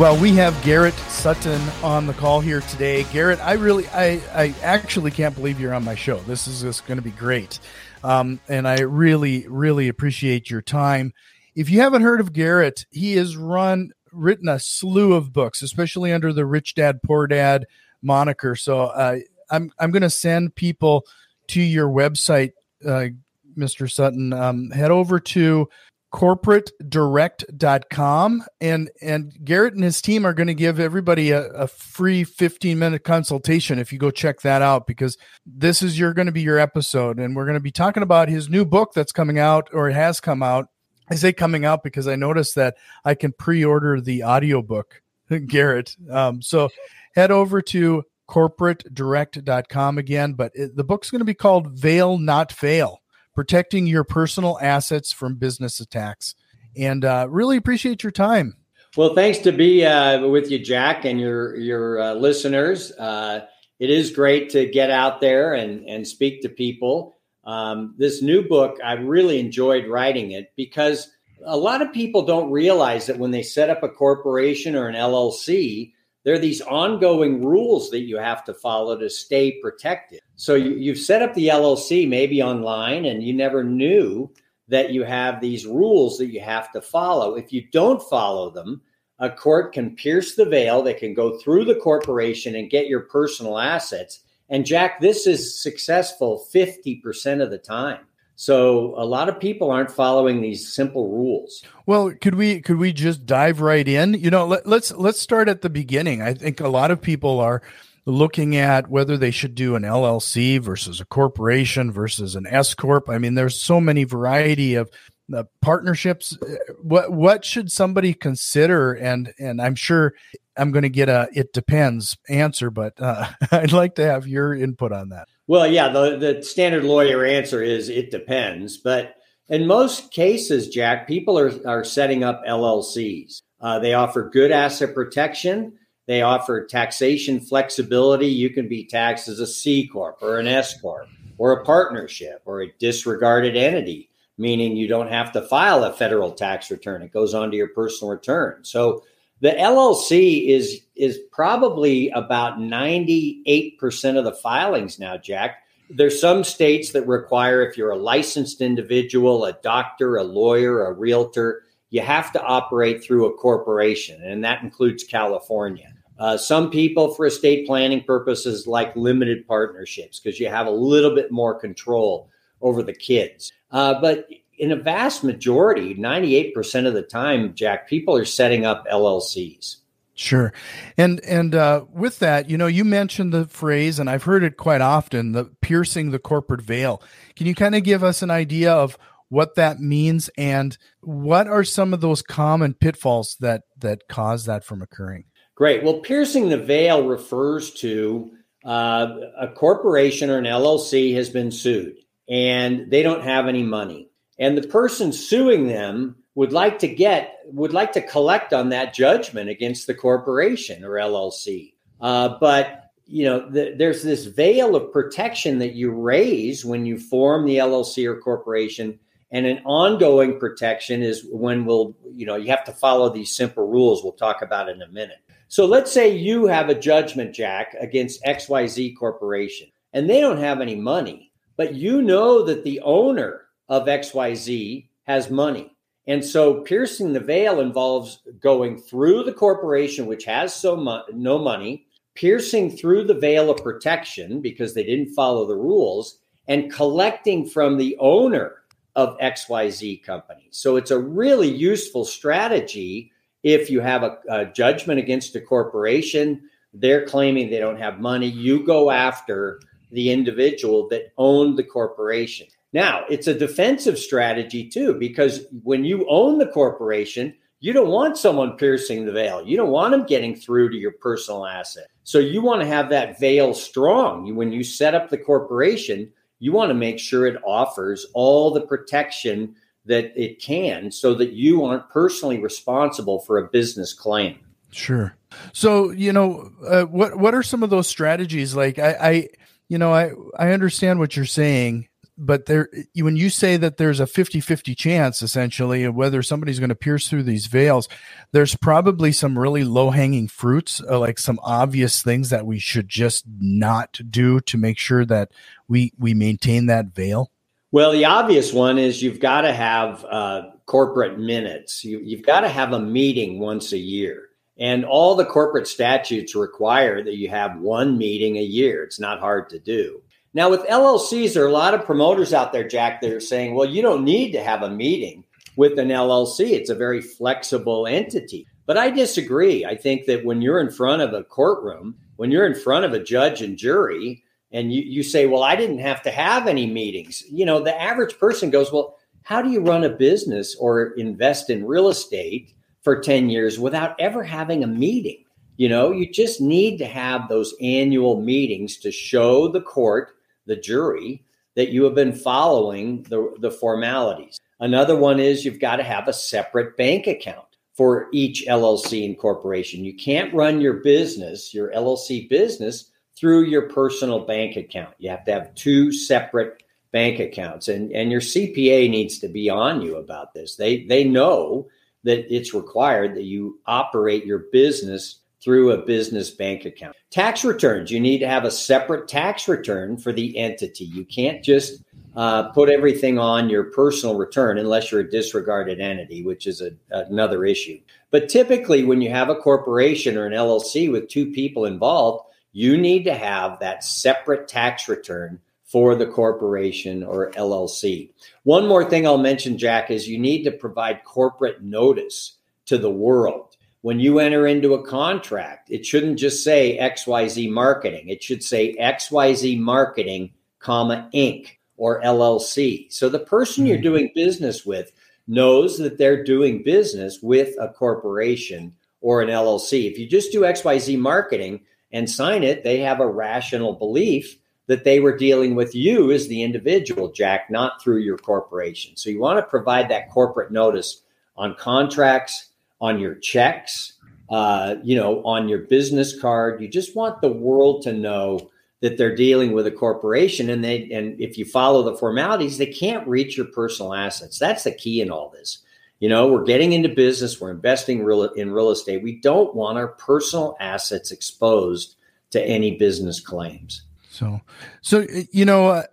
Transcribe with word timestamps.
Well, 0.00 0.18
we 0.18 0.32
have 0.36 0.58
Garrett 0.64 0.94
Sutton 0.94 1.60
on 1.82 2.06
the 2.06 2.14
call 2.14 2.40
here 2.40 2.62
today. 2.62 3.02
Garrett, 3.12 3.38
I 3.38 3.52
really, 3.52 3.86
I, 3.88 4.22
I 4.32 4.54
actually 4.62 5.10
can't 5.10 5.34
believe 5.34 5.60
you're 5.60 5.74
on 5.74 5.84
my 5.84 5.94
show. 5.94 6.20
This 6.20 6.48
is 6.48 6.62
just 6.62 6.86
going 6.86 6.96
to 6.96 7.02
be 7.02 7.10
great. 7.10 7.60
Um, 8.02 8.40
and 8.48 8.66
I 8.66 8.80
really, 8.80 9.46
really 9.46 9.88
appreciate 9.88 10.48
your 10.48 10.62
time. 10.62 11.12
If 11.54 11.68
you 11.68 11.82
haven't 11.82 12.00
heard 12.00 12.20
of 12.20 12.32
Garrett, 12.32 12.86
he 12.90 13.16
has 13.16 13.36
run, 13.36 13.90
written 14.10 14.48
a 14.48 14.58
slew 14.58 15.12
of 15.12 15.34
books, 15.34 15.60
especially 15.60 16.14
under 16.14 16.32
the 16.32 16.46
Rich 16.46 16.76
Dad 16.76 17.02
Poor 17.02 17.26
Dad 17.26 17.66
moniker. 18.00 18.56
So 18.56 18.84
uh, 18.84 19.18
I'm, 19.50 19.70
I'm 19.78 19.90
going 19.90 20.00
to 20.00 20.08
send 20.08 20.54
people 20.54 21.04
to 21.48 21.60
your 21.60 21.90
website, 21.90 22.52
uh, 22.86 23.08
Mr. 23.54 23.92
Sutton. 23.92 24.32
Um, 24.32 24.70
head 24.70 24.92
over 24.92 25.20
to 25.20 25.68
corporatedirect.com 26.12 28.44
and 28.60 28.90
and 29.00 29.32
Garrett 29.44 29.74
and 29.74 29.84
his 29.84 30.02
team 30.02 30.26
are 30.26 30.34
going 30.34 30.48
to 30.48 30.54
give 30.54 30.80
everybody 30.80 31.30
a, 31.30 31.46
a, 31.52 31.68
free 31.68 32.24
15 32.24 32.76
minute 32.78 33.04
consultation 33.04 33.78
if 33.78 33.92
you 33.92 33.98
go 33.98 34.10
check 34.10 34.40
that 34.40 34.60
out 34.60 34.88
because 34.88 35.16
this 35.46 35.82
is 35.82 35.96
your 35.98 36.12
going 36.12 36.26
to 36.26 36.32
be 36.32 36.42
your 36.42 36.58
episode. 36.58 37.20
And 37.20 37.36
we're 37.36 37.44
going 37.44 37.54
to 37.54 37.60
be 37.60 37.70
talking 37.70 38.02
about 38.02 38.28
his 38.28 38.48
new 38.48 38.64
book 38.64 38.92
that's 38.92 39.12
coming 39.12 39.38
out 39.38 39.68
or 39.72 39.88
has 39.90 40.18
come 40.18 40.42
out. 40.42 40.66
I 41.08 41.14
say 41.14 41.32
coming 41.32 41.64
out 41.64 41.84
because 41.84 42.08
I 42.08 42.16
noticed 42.16 42.56
that 42.56 42.74
I 43.04 43.14
can 43.14 43.30
pre-order 43.32 44.00
the 44.00 44.24
audiobook 44.24 45.02
Garrett. 45.46 45.96
Um, 46.10 46.42
so 46.42 46.70
head 47.14 47.30
over 47.30 47.62
to 47.62 48.02
corporatedirect.com 48.28 49.98
again 49.98 50.32
but 50.34 50.52
it, 50.54 50.76
the 50.76 50.84
book's 50.84 51.10
going 51.10 51.18
to 51.18 51.24
be 51.24 51.34
called 51.34 51.72
Veil 51.72 52.16
Not 52.16 52.52
Fail 52.52 52.99
protecting 53.34 53.86
your 53.86 54.04
personal 54.04 54.58
assets 54.60 55.12
from 55.12 55.36
business 55.36 55.80
attacks. 55.80 56.34
And 56.76 57.04
uh, 57.04 57.26
really 57.28 57.56
appreciate 57.56 58.02
your 58.02 58.12
time. 58.12 58.56
Well, 58.96 59.14
thanks 59.14 59.38
to 59.40 59.52
be 59.52 59.84
uh, 59.84 60.26
with 60.26 60.50
you, 60.50 60.58
Jack, 60.58 61.04
and 61.04 61.20
your 61.20 61.56
your 61.56 62.00
uh, 62.00 62.14
listeners. 62.14 62.90
Uh, 62.92 63.46
it 63.78 63.88
is 63.88 64.10
great 64.10 64.50
to 64.50 64.66
get 64.66 64.90
out 64.90 65.20
there 65.20 65.54
and 65.54 65.88
and 65.88 66.06
speak 66.06 66.42
to 66.42 66.48
people. 66.48 67.16
Um, 67.44 67.94
this 67.98 68.20
new 68.20 68.46
book, 68.46 68.78
I 68.84 68.94
really 68.94 69.38
enjoyed 69.40 69.86
writing 69.86 70.32
it 70.32 70.52
because 70.56 71.08
a 71.44 71.56
lot 71.56 71.82
of 71.82 71.92
people 71.92 72.22
don't 72.22 72.50
realize 72.50 73.06
that 73.06 73.18
when 73.18 73.30
they 73.30 73.42
set 73.42 73.70
up 73.70 73.82
a 73.82 73.88
corporation 73.88 74.76
or 74.76 74.88
an 74.88 74.94
LLC, 74.94 75.92
there 76.24 76.34
are 76.34 76.38
these 76.38 76.60
ongoing 76.60 77.44
rules 77.44 77.90
that 77.90 78.00
you 78.00 78.18
have 78.18 78.44
to 78.44 78.54
follow 78.54 78.98
to 78.98 79.08
stay 79.08 79.58
protected. 79.60 80.20
So 80.36 80.54
you, 80.54 80.90
have 80.90 80.98
set 80.98 81.22
up 81.22 81.34
the 81.34 81.48
LLC 81.48 82.08
maybe 82.08 82.42
online 82.42 83.06
and 83.06 83.22
you 83.22 83.32
never 83.32 83.64
knew 83.64 84.30
that 84.68 84.92
you 84.92 85.02
have 85.02 85.40
these 85.40 85.66
rules 85.66 86.18
that 86.18 86.32
you 86.32 86.40
have 86.40 86.70
to 86.72 86.80
follow. 86.80 87.34
If 87.34 87.52
you 87.52 87.64
don't 87.72 88.02
follow 88.02 88.50
them, 88.50 88.82
a 89.18 89.28
court 89.28 89.72
can 89.72 89.96
pierce 89.96 90.34
the 90.34 90.46
veil, 90.46 90.82
they 90.82 90.94
can 90.94 91.12
go 91.12 91.38
through 91.38 91.64
the 91.64 91.74
corporation 91.74 92.54
and 92.54 92.70
get 92.70 92.86
your 92.86 93.00
personal 93.00 93.58
assets. 93.58 94.20
And 94.48 94.64
Jack, 94.64 95.00
this 95.00 95.26
is 95.26 95.62
successful 95.62 96.46
50% 96.52 97.42
of 97.42 97.50
the 97.50 97.58
time. 97.58 98.06
So 98.40 98.94
a 98.96 99.04
lot 99.04 99.28
of 99.28 99.38
people 99.38 99.70
aren't 99.70 99.90
following 99.90 100.40
these 100.40 100.72
simple 100.72 101.10
rules. 101.10 101.62
Well, 101.84 102.14
could 102.22 102.36
we 102.36 102.62
could 102.62 102.78
we 102.78 102.90
just 102.90 103.26
dive 103.26 103.60
right 103.60 103.86
in? 103.86 104.14
You 104.14 104.30
know, 104.30 104.46
let, 104.46 104.66
let's 104.66 104.90
let's 104.92 105.20
start 105.20 105.50
at 105.50 105.60
the 105.60 105.68
beginning. 105.68 106.22
I 106.22 106.32
think 106.32 106.58
a 106.58 106.68
lot 106.68 106.90
of 106.90 107.02
people 107.02 107.38
are 107.38 107.60
looking 108.06 108.56
at 108.56 108.88
whether 108.88 109.18
they 109.18 109.30
should 109.30 109.54
do 109.54 109.74
an 109.74 109.82
LLC 109.82 110.58
versus 110.58 111.02
a 111.02 111.04
corporation 111.04 111.92
versus 111.92 112.34
an 112.34 112.46
S 112.46 112.72
corp. 112.72 113.10
I 113.10 113.18
mean, 113.18 113.34
there's 113.34 113.60
so 113.60 113.78
many 113.78 114.04
variety 114.04 114.74
of 114.74 114.90
uh, 115.36 115.44
partnerships. 115.60 116.34
What 116.80 117.12
what 117.12 117.44
should 117.44 117.70
somebody 117.70 118.14
consider? 118.14 118.94
And 118.94 119.34
and 119.38 119.60
I'm 119.60 119.74
sure 119.74 120.14
I'm 120.56 120.72
going 120.72 120.84
to 120.84 120.88
get 120.88 121.10
a 121.10 121.28
it 121.34 121.52
depends 121.52 122.16
answer, 122.30 122.70
but 122.70 122.94
uh, 122.98 123.28
I'd 123.50 123.72
like 123.72 123.96
to 123.96 124.06
have 124.06 124.26
your 124.26 124.54
input 124.54 124.92
on 124.92 125.10
that. 125.10 125.28
Well, 125.50 125.66
yeah, 125.66 125.88
the, 125.88 126.16
the 126.16 126.42
standard 126.44 126.84
lawyer 126.84 127.24
answer 127.24 127.60
is 127.60 127.88
it 127.88 128.12
depends. 128.12 128.76
But 128.76 129.16
in 129.48 129.66
most 129.66 130.12
cases, 130.12 130.68
Jack, 130.68 131.08
people 131.08 131.36
are, 131.36 131.50
are 131.66 131.82
setting 131.82 132.22
up 132.22 132.44
LLCs. 132.46 133.42
Uh, 133.60 133.80
they 133.80 133.92
offer 133.92 134.30
good 134.30 134.52
asset 134.52 134.94
protection. 134.94 135.72
They 136.06 136.22
offer 136.22 136.64
taxation 136.64 137.40
flexibility. 137.40 138.28
You 138.28 138.50
can 138.50 138.68
be 138.68 138.86
taxed 138.86 139.26
as 139.26 139.40
a 139.40 139.46
C 139.46 139.88
Corp 139.88 140.22
or 140.22 140.38
an 140.38 140.46
S 140.46 140.80
Corp 140.80 141.08
or 141.36 141.50
a 141.50 141.64
partnership 141.64 142.42
or 142.44 142.62
a 142.62 142.72
disregarded 142.78 143.56
entity, 143.56 144.08
meaning 144.38 144.76
you 144.76 144.86
don't 144.86 145.10
have 145.10 145.32
to 145.32 145.42
file 145.42 145.82
a 145.82 145.92
federal 145.92 146.30
tax 146.30 146.70
return. 146.70 147.02
It 147.02 147.12
goes 147.12 147.34
onto 147.34 147.56
your 147.56 147.70
personal 147.70 148.12
return. 148.12 148.60
So 148.62 149.02
the 149.40 149.50
LLC 149.50 150.48
is 150.48 150.82
is 150.94 151.18
probably 151.32 152.10
about 152.10 152.58
98% 152.58 154.18
of 154.18 154.24
the 154.24 154.32
filings 154.32 154.98
now, 154.98 155.16
Jack. 155.16 155.62
There's 155.88 156.20
some 156.20 156.44
states 156.44 156.92
that 156.92 157.06
require 157.06 157.62
if 157.62 157.76
you're 157.76 157.90
a 157.90 157.96
licensed 157.96 158.60
individual, 158.60 159.46
a 159.46 159.54
doctor, 159.54 160.16
a 160.16 160.22
lawyer, 160.22 160.84
a 160.84 160.92
realtor, 160.92 161.62
you 161.88 162.02
have 162.02 162.32
to 162.32 162.42
operate 162.42 163.02
through 163.02 163.26
a 163.26 163.32
corporation, 163.32 164.22
and 164.22 164.44
that 164.44 164.62
includes 164.62 165.04
California. 165.04 165.92
Uh, 166.18 166.36
some 166.36 166.70
people, 166.70 167.14
for 167.14 167.26
estate 167.26 167.66
planning 167.66 168.04
purposes, 168.04 168.66
like 168.66 168.94
limited 168.94 169.46
partnerships 169.48 170.20
because 170.20 170.38
you 170.38 170.48
have 170.48 170.66
a 170.66 170.70
little 170.70 171.14
bit 171.14 171.32
more 171.32 171.58
control 171.58 172.28
over 172.60 172.82
the 172.82 172.92
kids. 172.92 173.50
Uh, 173.70 173.98
but 174.00 174.28
in 174.60 174.70
a 174.72 174.76
vast 174.76 175.24
majority, 175.24 175.94
98% 175.94 176.86
of 176.86 176.92
the 176.92 177.02
time, 177.02 177.54
Jack, 177.54 177.88
people 177.88 178.14
are 178.14 178.26
setting 178.26 178.66
up 178.66 178.86
LLCs. 178.86 179.76
Sure. 180.14 180.52
And 180.98 181.18
and 181.24 181.54
uh, 181.54 181.86
with 181.90 182.18
that, 182.18 182.50
you 182.50 182.58
know, 182.58 182.66
you 182.66 182.84
mentioned 182.84 183.32
the 183.32 183.46
phrase, 183.46 183.98
and 183.98 184.10
I've 184.10 184.24
heard 184.24 184.44
it 184.44 184.58
quite 184.58 184.82
often, 184.82 185.32
the 185.32 185.46
piercing 185.62 186.10
the 186.10 186.18
corporate 186.18 186.60
veil. 186.60 187.02
Can 187.36 187.46
you 187.46 187.54
kind 187.54 187.74
of 187.74 187.84
give 187.84 188.04
us 188.04 188.20
an 188.20 188.30
idea 188.30 188.70
of 188.70 188.98
what 189.30 189.54
that 189.54 189.80
means 189.80 190.28
and 190.36 190.76
what 191.00 191.46
are 191.46 191.64
some 191.64 191.94
of 191.94 192.02
those 192.02 192.20
common 192.20 192.74
pitfalls 192.74 193.38
that 193.40 193.62
that 193.78 194.08
cause 194.08 194.44
that 194.44 194.62
from 194.62 194.82
occurring? 194.82 195.24
Great. 195.54 195.82
Well, 195.82 196.00
piercing 196.00 196.50
the 196.50 196.58
veil 196.58 197.08
refers 197.08 197.70
to 197.74 198.30
uh, 198.66 199.14
a 199.40 199.48
corporation 199.48 200.28
or 200.28 200.36
an 200.36 200.44
LLC 200.44 201.14
has 201.14 201.30
been 201.30 201.50
sued 201.50 201.96
and 202.28 202.90
they 202.90 203.02
don't 203.02 203.24
have 203.24 203.48
any 203.48 203.62
money 203.62 204.09
and 204.40 204.56
the 204.56 204.66
person 204.66 205.12
suing 205.12 205.68
them 205.68 206.16
would 206.34 206.52
like 206.52 206.78
to 206.78 206.88
get 206.88 207.38
would 207.46 207.72
like 207.72 207.92
to 207.92 208.00
collect 208.00 208.52
on 208.52 208.70
that 208.70 208.94
judgment 208.94 209.50
against 209.50 209.86
the 209.86 209.94
corporation 209.94 210.82
or 210.84 210.92
LLC. 210.92 211.74
Uh, 212.00 212.36
but 212.40 212.90
you 213.06 213.24
know, 213.24 213.50
the, 213.50 213.74
there's 213.76 214.02
this 214.02 214.24
veil 214.24 214.74
of 214.74 214.92
protection 214.92 215.58
that 215.58 215.74
you 215.74 215.90
raise 215.90 216.64
when 216.64 216.86
you 216.86 216.96
form 216.98 217.44
the 217.44 217.56
LLC 217.56 218.06
or 218.06 218.20
corporation, 218.20 218.98
and 219.32 219.46
an 219.46 219.60
ongoing 219.64 220.38
protection 220.38 221.02
is 221.02 221.26
when 221.30 221.66
we'll 221.66 221.94
you 222.10 222.24
know 222.24 222.36
you 222.36 222.48
have 222.48 222.64
to 222.64 222.72
follow 222.72 223.10
these 223.10 223.36
simple 223.36 223.66
rules. 223.66 224.02
We'll 224.02 224.12
talk 224.12 224.42
about 224.42 224.70
in 224.70 224.80
a 224.80 224.88
minute. 224.88 225.18
So 225.48 225.66
let's 225.66 225.92
say 225.92 226.16
you 226.16 226.46
have 226.46 226.68
a 226.68 226.78
judgment, 226.78 227.34
Jack, 227.34 227.74
against 227.80 228.22
XYZ 228.22 228.96
Corporation, 228.96 229.68
and 229.92 230.08
they 230.08 230.20
don't 230.20 230.38
have 230.38 230.60
any 230.60 230.76
money, 230.76 231.32
but 231.56 231.74
you 231.74 232.00
know 232.00 232.44
that 232.44 232.62
the 232.62 232.80
owner 232.80 233.49
of 233.70 233.86
XYZ 233.86 234.86
has 235.04 235.30
money. 235.30 235.74
And 236.06 236.24
so 236.24 236.60
piercing 236.62 237.12
the 237.12 237.20
veil 237.20 237.60
involves 237.60 238.20
going 238.40 238.78
through 238.78 239.22
the 239.22 239.32
corporation, 239.32 240.06
which 240.06 240.24
has 240.24 240.54
so 240.54 240.76
mu- 240.76 241.00
no 241.14 241.38
money, 241.38 241.86
piercing 242.14 242.76
through 242.76 243.04
the 243.04 243.14
veil 243.14 243.48
of 243.48 243.62
protection 243.62 244.42
because 244.42 244.74
they 244.74 244.82
didn't 244.82 245.14
follow 245.14 245.46
the 245.46 245.56
rules, 245.56 246.18
and 246.48 246.72
collecting 246.72 247.48
from 247.48 247.78
the 247.78 247.96
owner 248.00 248.56
of 248.96 249.16
XYZ 249.18 250.02
company. 250.02 250.48
So 250.50 250.76
it's 250.76 250.90
a 250.90 250.98
really 250.98 251.48
useful 251.48 252.04
strategy 252.04 253.12
if 253.42 253.70
you 253.70 253.80
have 253.80 254.02
a, 254.02 254.18
a 254.28 254.46
judgment 254.46 254.98
against 254.98 255.36
a 255.36 255.40
corporation, 255.40 256.42
they're 256.74 257.06
claiming 257.06 257.50
they 257.50 257.58
don't 257.58 257.78
have 257.78 258.00
money, 258.00 258.26
you 258.26 258.64
go 258.64 258.90
after 258.90 259.60
the 259.92 260.10
individual 260.10 260.88
that 260.88 261.12
owned 261.18 261.56
the 261.56 261.64
corporation. 261.64 262.46
Now, 262.72 263.04
it's 263.10 263.26
a 263.26 263.34
defensive 263.34 263.98
strategy 263.98 264.68
too, 264.68 264.94
because 264.94 265.46
when 265.62 265.84
you 265.84 266.06
own 266.08 266.38
the 266.38 266.46
corporation, 266.46 267.34
you 267.58 267.72
don't 267.72 267.88
want 267.88 268.16
someone 268.16 268.56
piercing 268.56 269.04
the 269.04 269.12
veil. 269.12 269.46
You 269.46 269.56
don't 269.56 269.70
want 269.70 269.92
them 269.92 270.06
getting 270.06 270.34
through 270.34 270.70
to 270.70 270.76
your 270.76 270.92
personal 270.92 271.46
asset. 271.46 271.88
So 272.04 272.18
you 272.18 272.42
want 272.42 272.62
to 272.62 272.66
have 272.66 272.88
that 272.90 273.20
veil 273.20 273.52
strong. 273.54 274.34
When 274.34 274.52
you 274.52 274.64
set 274.64 274.94
up 274.94 275.10
the 275.10 275.18
corporation, 275.18 276.10
you 276.38 276.52
want 276.52 276.70
to 276.70 276.74
make 276.74 276.98
sure 276.98 277.26
it 277.26 277.42
offers 277.44 278.06
all 278.14 278.50
the 278.50 278.62
protection 278.62 279.54
that 279.84 280.12
it 280.16 280.40
can 280.40 280.90
so 280.90 281.14
that 281.14 281.32
you 281.32 281.64
aren't 281.64 281.88
personally 281.90 282.38
responsible 282.38 283.20
for 283.20 283.38
a 283.38 283.48
business 283.48 283.92
claim. 283.92 284.38
Sure. 284.70 285.16
So, 285.52 285.90
you 285.90 286.12
know, 286.12 286.50
uh, 286.66 286.84
what 286.84 287.18
what 287.18 287.34
are 287.34 287.42
some 287.42 287.62
of 287.62 287.70
those 287.70 287.88
strategies 287.88 288.54
like 288.54 288.78
I 288.78 288.90
I 289.00 289.28
you 289.68 289.78
know, 289.78 289.92
I 289.92 290.12
I 290.38 290.52
understand 290.52 290.98
what 290.98 291.14
you're 291.14 291.24
saying 291.26 291.88
but 292.20 292.46
there 292.46 292.68
when 292.96 293.16
you 293.16 293.30
say 293.30 293.56
that 293.56 293.78
there's 293.78 293.98
a 293.98 294.04
50-50 294.04 294.76
chance 294.76 295.22
essentially 295.22 295.84
of 295.84 295.94
whether 295.94 296.22
somebody's 296.22 296.58
going 296.58 296.68
to 296.68 296.74
pierce 296.74 297.08
through 297.08 297.22
these 297.22 297.46
veils 297.46 297.88
there's 298.32 298.54
probably 298.56 299.10
some 299.10 299.38
really 299.38 299.64
low-hanging 299.64 300.28
fruits 300.28 300.80
uh, 300.88 300.98
like 300.98 301.18
some 301.18 301.40
obvious 301.42 302.02
things 302.02 302.30
that 302.30 302.46
we 302.46 302.58
should 302.58 302.88
just 302.88 303.24
not 303.40 303.98
do 304.10 304.40
to 304.40 304.58
make 304.58 304.78
sure 304.78 305.04
that 305.04 305.32
we 305.66 305.92
we 305.98 306.14
maintain 306.14 306.66
that 306.66 306.94
veil? 306.94 307.30
Well 307.72 307.92
the 307.92 308.04
obvious 308.04 308.52
one 308.52 308.78
is 308.78 309.02
you've 309.02 309.20
got 309.20 309.42
to 309.42 309.52
have 309.52 310.04
uh, 310.04 310.42
corporate 310.66 311.18
minutes. 311.18 311.84
You, 311.84 312.00
you've 312.00 312.26
got 312.26 312.40
to 312.40 312.48
have 312.48 312.72
a 312.72 312.80
meeting 312.80 313.40
once 313.40 313.72
a 313.72 313.78
year. 313.78 314.26
And 314.58 314.84
all 314.84 315.14
the 315.14 315.24
corporate 315.24 315.66
statutes 315.66 316.34
require 316.34 317.02
that 317.02 317.16
you 317.16 317.30
have 317.30 317.58
one 317.58 317.96
meeting 317.96 318.36
a 318.36 318.42
year. 318.42 318.84
It's 318.84 319.00
not 319.00 319.20
hard 319.20 319.48
to 319.50 319.58
do 319.58 320.02
now, 320.32 320.48
with 320.48 320.66
LLCs, 320.66 321.34
there 321.34 321.44
are 321.44 321.48
a 321.48 321.52
lot 321.52 321.74
of 321.74 321.84
promoters 321.84 322.32
out 322.32 322.52
there, 322.52 322.66
Jack, 322.66 323.00
that 323.00 323.12
are 323.12 323.20
saying, 323.20 323.54
well, 323.54 323.68
you 323.68 323.82
don't 323.82 324.04
need 324.04 324.30
to 324.32 324.42
have 324.42 324.62
a 324.62 324.70
meeting 324.70 325.24
with 325.56 325.78
an 325.78 325.88
LLC. 325.88 326.50
It's 326.50 326.70
a 326.70 326.74
very 326.74 327.00
flexible 327.00 327.86
entity. 327.86 328.46
But 328.64 328.78
I 328.78 328.90
disagree. 328.90 329.64
I 329.64 329.74
think 329.74 330.06
that 330.06 330.24
when 330.24 330.40
you're 330.40 330.60
in 330.60 330.70
front 330.70 331.02
of 331.02 331.12
a 331.12 331.24
courtroom, 331.24 331.96
when 332.16 332.30
you're 332.30 332.46
in 332.46 332.54
front 332.54 332.84
of 332.84 332.92
a 332.92 333.02
judge 333.02 333.42
and 333.42 333.56
jury, 333.56 334.22
and 334.52 334.72
you, 334.72 334.82
you 334.82 335.02
say, 335.02 335.26
well, 335.26 335.42
I 335.42 335.56
didn't 335.56 335.78
have 335.78 336.02
to 336.02 336.10
have 336.12 336.46
any 336.46 336.66
meetings, 336.66 337.24
you 337.28 337.44
know, 337.44 337.60
the 337.60 337.80
average 337.80 338.16
person 338.18 338.50
goes, 338.50 338.72
well, 338.72 338.98
how 339.22 339.42
do 339.42 339.50
you 339.50 339.60
run 339.60 339.82
a 339.82 339.90
business 339.90 340.56
or 340.60 340.92
invest 340.92 341.50
in 341.50 341.66
real 341.66 341.88
estate 341.88 342.54
for 342.82 343.00
10 343.00 343.30
years 343.30 343.58
without 343.58 343.96
ever 343.98 344.22
having 344.22 344.62
a 344.62 344.68
meeting? 344.68 345.24
You 345.56 345.68
know, 345.68 345.90
you 345.90 346.10
just 346.10 346.40
need 346.40 346.78
to 346.78 346.86
have 346.86 347.28
those 347.28 347.54
annual 347.60 348.20
meetings 348.20 348.78
to 348.78 348.92
show 348.92 349.48
the 349.48 349.60
court 349.60 350.12
the 350.50 350.56
jury 350.56 351.24
that 351.54 351.70
you 351.70 351.84
have 351.84 351.94
been 351.94 352.12
following 352.12 353.04
the, 353.04 353.34
the 353.38 353.50
formalities. 353.50 354.38
Another 354.58 354.96
one 354.96 355.20
is 355.20 355.44
you've 355.44 355.60
got 355.60 355.76
to 355.76 355.84
have 355.84 356.08
a 356.08 356.12
separate 356.12 356.76
bank 356.76 357.06
account 357.06 357.46
for 357.76 358.08
each 358.12 358.44
LLC 358.46 359.06
and 359.06 359.16
corporation. 359.16 359.84
You 359.84 359.94
can't 359.94 360.34
run 360.34 360.60
your 360.60 360.74
business, 360.74 361.54
your 361.54 361.70
LLC 361.72 362.28
business, 362.28 362.90
through 363.16 363.44
your 363.44 363.68
personal 363.68 364.26
bank 364.26 364.56
account. 364.56 364.94
You 364.98 365.10
have 365.10 365.24
to 365.26 365.32
have 365.32 365.54
two 365.54 365.92
separate 365.92 366.62
bank 366.92 367.20
accounts, 367.20 367.68
and, 367.68 367.92
and 367.92 368.10
your 368.10 368.20
CPA 368.20 368.90
needs 368.90 369.20
to 369.20 369.28
be 369.28 369.48
on 369.48 369.80
you 369.80 369.96
about 369.96 370.34
this. 370.34 370.56
They 370.56 370.84
they 370.84 371.04
know 371.04 371.68
that 372.02 372.34
it's 372.34 372.54
required 372.54 373.14
that 373.14 373.24
you 373.24 373.60
operate 373.66 374.26
your 374.26 374.46
business 374.50 375.19
through 375.42 375.72
a 375.72 375.84
business 375.84 376.30
bank 376.30 376.64
account. 376.64 376.94
Tax 377.10 377.44
returns, 377.44 377.90
you 377.90 377.98
need 377.98 378.18
to 378.18 378.28
have 378.28 378.44
a 378.44 378.50
separate 378.50 379.08
tax 379.08 379.48
return 379.48 379.96
for 379.96 380.12
the 380.12 380.36
entity. 380.36 380.84
You 380.84 381.04
can't 381.04 381.42
just 381.42 381.82
uh, 382.16 382.50
put 382.50 382.68
everything 382.68 383.18
on 383.18 383.48
your 383.48 383.64
personal 383.64 384.16
return 384.16 384.58
unless 384.58 384.90
you're 384.90 385.00
a 385.00 385.10
disregarded 385.10 385.80
entity, 385.80 386.22
which 386.22 386.46
is 386.46 386.60
a, 386.60 386.72
another 386.90 387.44
issue. 387.44 387.80
But 388.10 388.28
typically, 388.28 388.84
when 388.84 389.00
you 389.00 389.10
have 389.10 389.28
a 389.28 389.36
corporation 389.36 390.16
or 390.16 390.26
an 390.26 390.32
LLC 390.32 390.90
with 390.90 391.08
two 391.08 391.30
people 391.30 391.64
involved, 391.64 392.24
you 392.52 392.76
need 392.76 393.04
to 393.04 393.14
have 393.14 393.60
that 393.60 393.84
separate 393.84 394.48
tax 394.48 394.88
return 394.88 395.40
for 395.64 395.94
the 395.94 396.06
corporation 396.06 397.04
or 397.04 397.30
LLC. 397.32 398.10
One 398.42 398.66
more 398.66 398.84
thing 398.84 399.06
I'll 399.06 399.18
mention, 399.18 399.56
Jack, 399.56 399.90
is 399.90 400.08
you 400.08 400.18
need 400.18 400.42
to 400.42 400.50
provide 400.50 401.04
corporate 401.04 401.62
notice 401.62 402.36
to 402.66 402.76
the 402.76 402.90
world 402.90 403.49
when 403.82 403.98
you 403.98 404.18
enter 404.18 404.46
into 404.46 404.74
a 404.74 404.86
contract, 404.86 405.70
it 405.70 405.86
shouldn't 405.86 406.18
just 406.18 406.44
say 406.44 406.78
XYZ 406.78 407.50
marketing. 407.50 408.08
It 408.08 408.22
should 408.22 408.42
say 408.42 408.74
XYZ 408.74 409.58
marketing, 409.58 410.32
comma, 410.58 411.08
Inc. 411.14 411.48
or 411.76 412.02
LLC. 412.02 412.92
So 412.92 413.08
the 413.08 413.20
person 413.20 413.66
you're 413.66 413.78
hmm. 413.78 413.82
doing 413.82 414.12
business 414.14 414.66
with 414.66 414.92
knows 415.26 415.78
that 415.78 415.96
they're 415.96 416.24
doing 416.24 416.62
business 416.62 417.20
with 417.22 417.54
a 417.60 417.68
corporation 417.68 418.74
or 419.00 419.22
an 419.22 419.28
LLC. 419.28 419.90
If 419.90 419.98
you 419.98 420.06
just 420.06 420.32
do 420.32 420.40
XYZ 420.40 420.98
marketing 420.98 421.60
and 421.92 422.10
sign 422.10 422.42
it, 422.42 422.64
they 422.64 422.80
have 422.80 423.00
a 423.00 423.06
rational 423.06 423.72
belief 423.74 424.36
that 424.66 424.84
they 424.84 425.00
were 425.00 425.16
dealing 425.16 425.54
with 425.54 425.74
you 425.74 426.12
as 426.12 426.28
the 426.28 426.42
individual, 426.42 427.10
Jack, 427.10 427.50
not 427.50 427.82
through 427.82 427.98
your 427.98 428.18
corporation. 428.18 428.96
So 428.96 429.10
you 429.10 429.18
want 429.18 429.38
to 429.38 429.42
provide 429.42 429.88
that 429.88 430.10
corporate 430.10 430.52
notice 430.52 431.02
on 431.36 431.56
contracts 431.56 432.49
on 432.80 432.98
your 432.98 433.14
checks, 433.16 433.94
uh, 434.30 434.76
you 434.82 434.96
know, 434.96 435.22
on 435.24 435.48
your 435.48 435.60
business 435.60 436.18
card. 436.18 436.60
You 436.60 436.68
just 436.68 436.96
want 436.96 437.20
the 437.20 437.32
world 437.32 437.82
to 437.82 437.92
know 437.92 438.50
that 438.80 438.96
they're 438.96 439.14
dealing 439.14 439.52
with 439.52 439.66
a 439.66 439.70
corporation 439.70 440.48
and 440.48 440.64
they 440.64 440.90
and 440.90 441.20
if 441.20 441.36
you 441.36 441.44
follow 441.44 441.82
the 441.82 441.96
formalities, 441.96 442.58
they 442.58 442.66
can't 442.66 443.06
reach 443.06 443.36
your 443.36 443.46
personal 443.46 443.94
assets. 443.94 444.38
That's 444.38 444.64
the 444.64 444.72
key 444.72 445.00
in 445.00 445.10
all 445.10 445.28
this. 445.30 445.58
You 446.00 446.08
know, 446.08 446.28
we're 446.28 446.44
getting 446.44 446.72
into 446.72 446.88
business, 446.88 447.40
we're 447.40 447.50
investing 447.50 448.02
real, 448.02 448.24
in 448.24 448.50
real 448.52 448.70
estate. 448.70 449.02
We 449.02 449.20
don't 449.20 449.54
want 449.54 449.76
our 449.76 449.88
personal 449.88 450.56
assets 450.58 451.10
exposed 451.10 451.96
to 452.30 452.42
any 452.42 452.76
business 452.78 453.20
claims. 453.20 453.82
So, 454.20 454.42
so 454.82 455.06
you 455.32 455.46
know, 455.46 455.68
uh, 455.68 455.84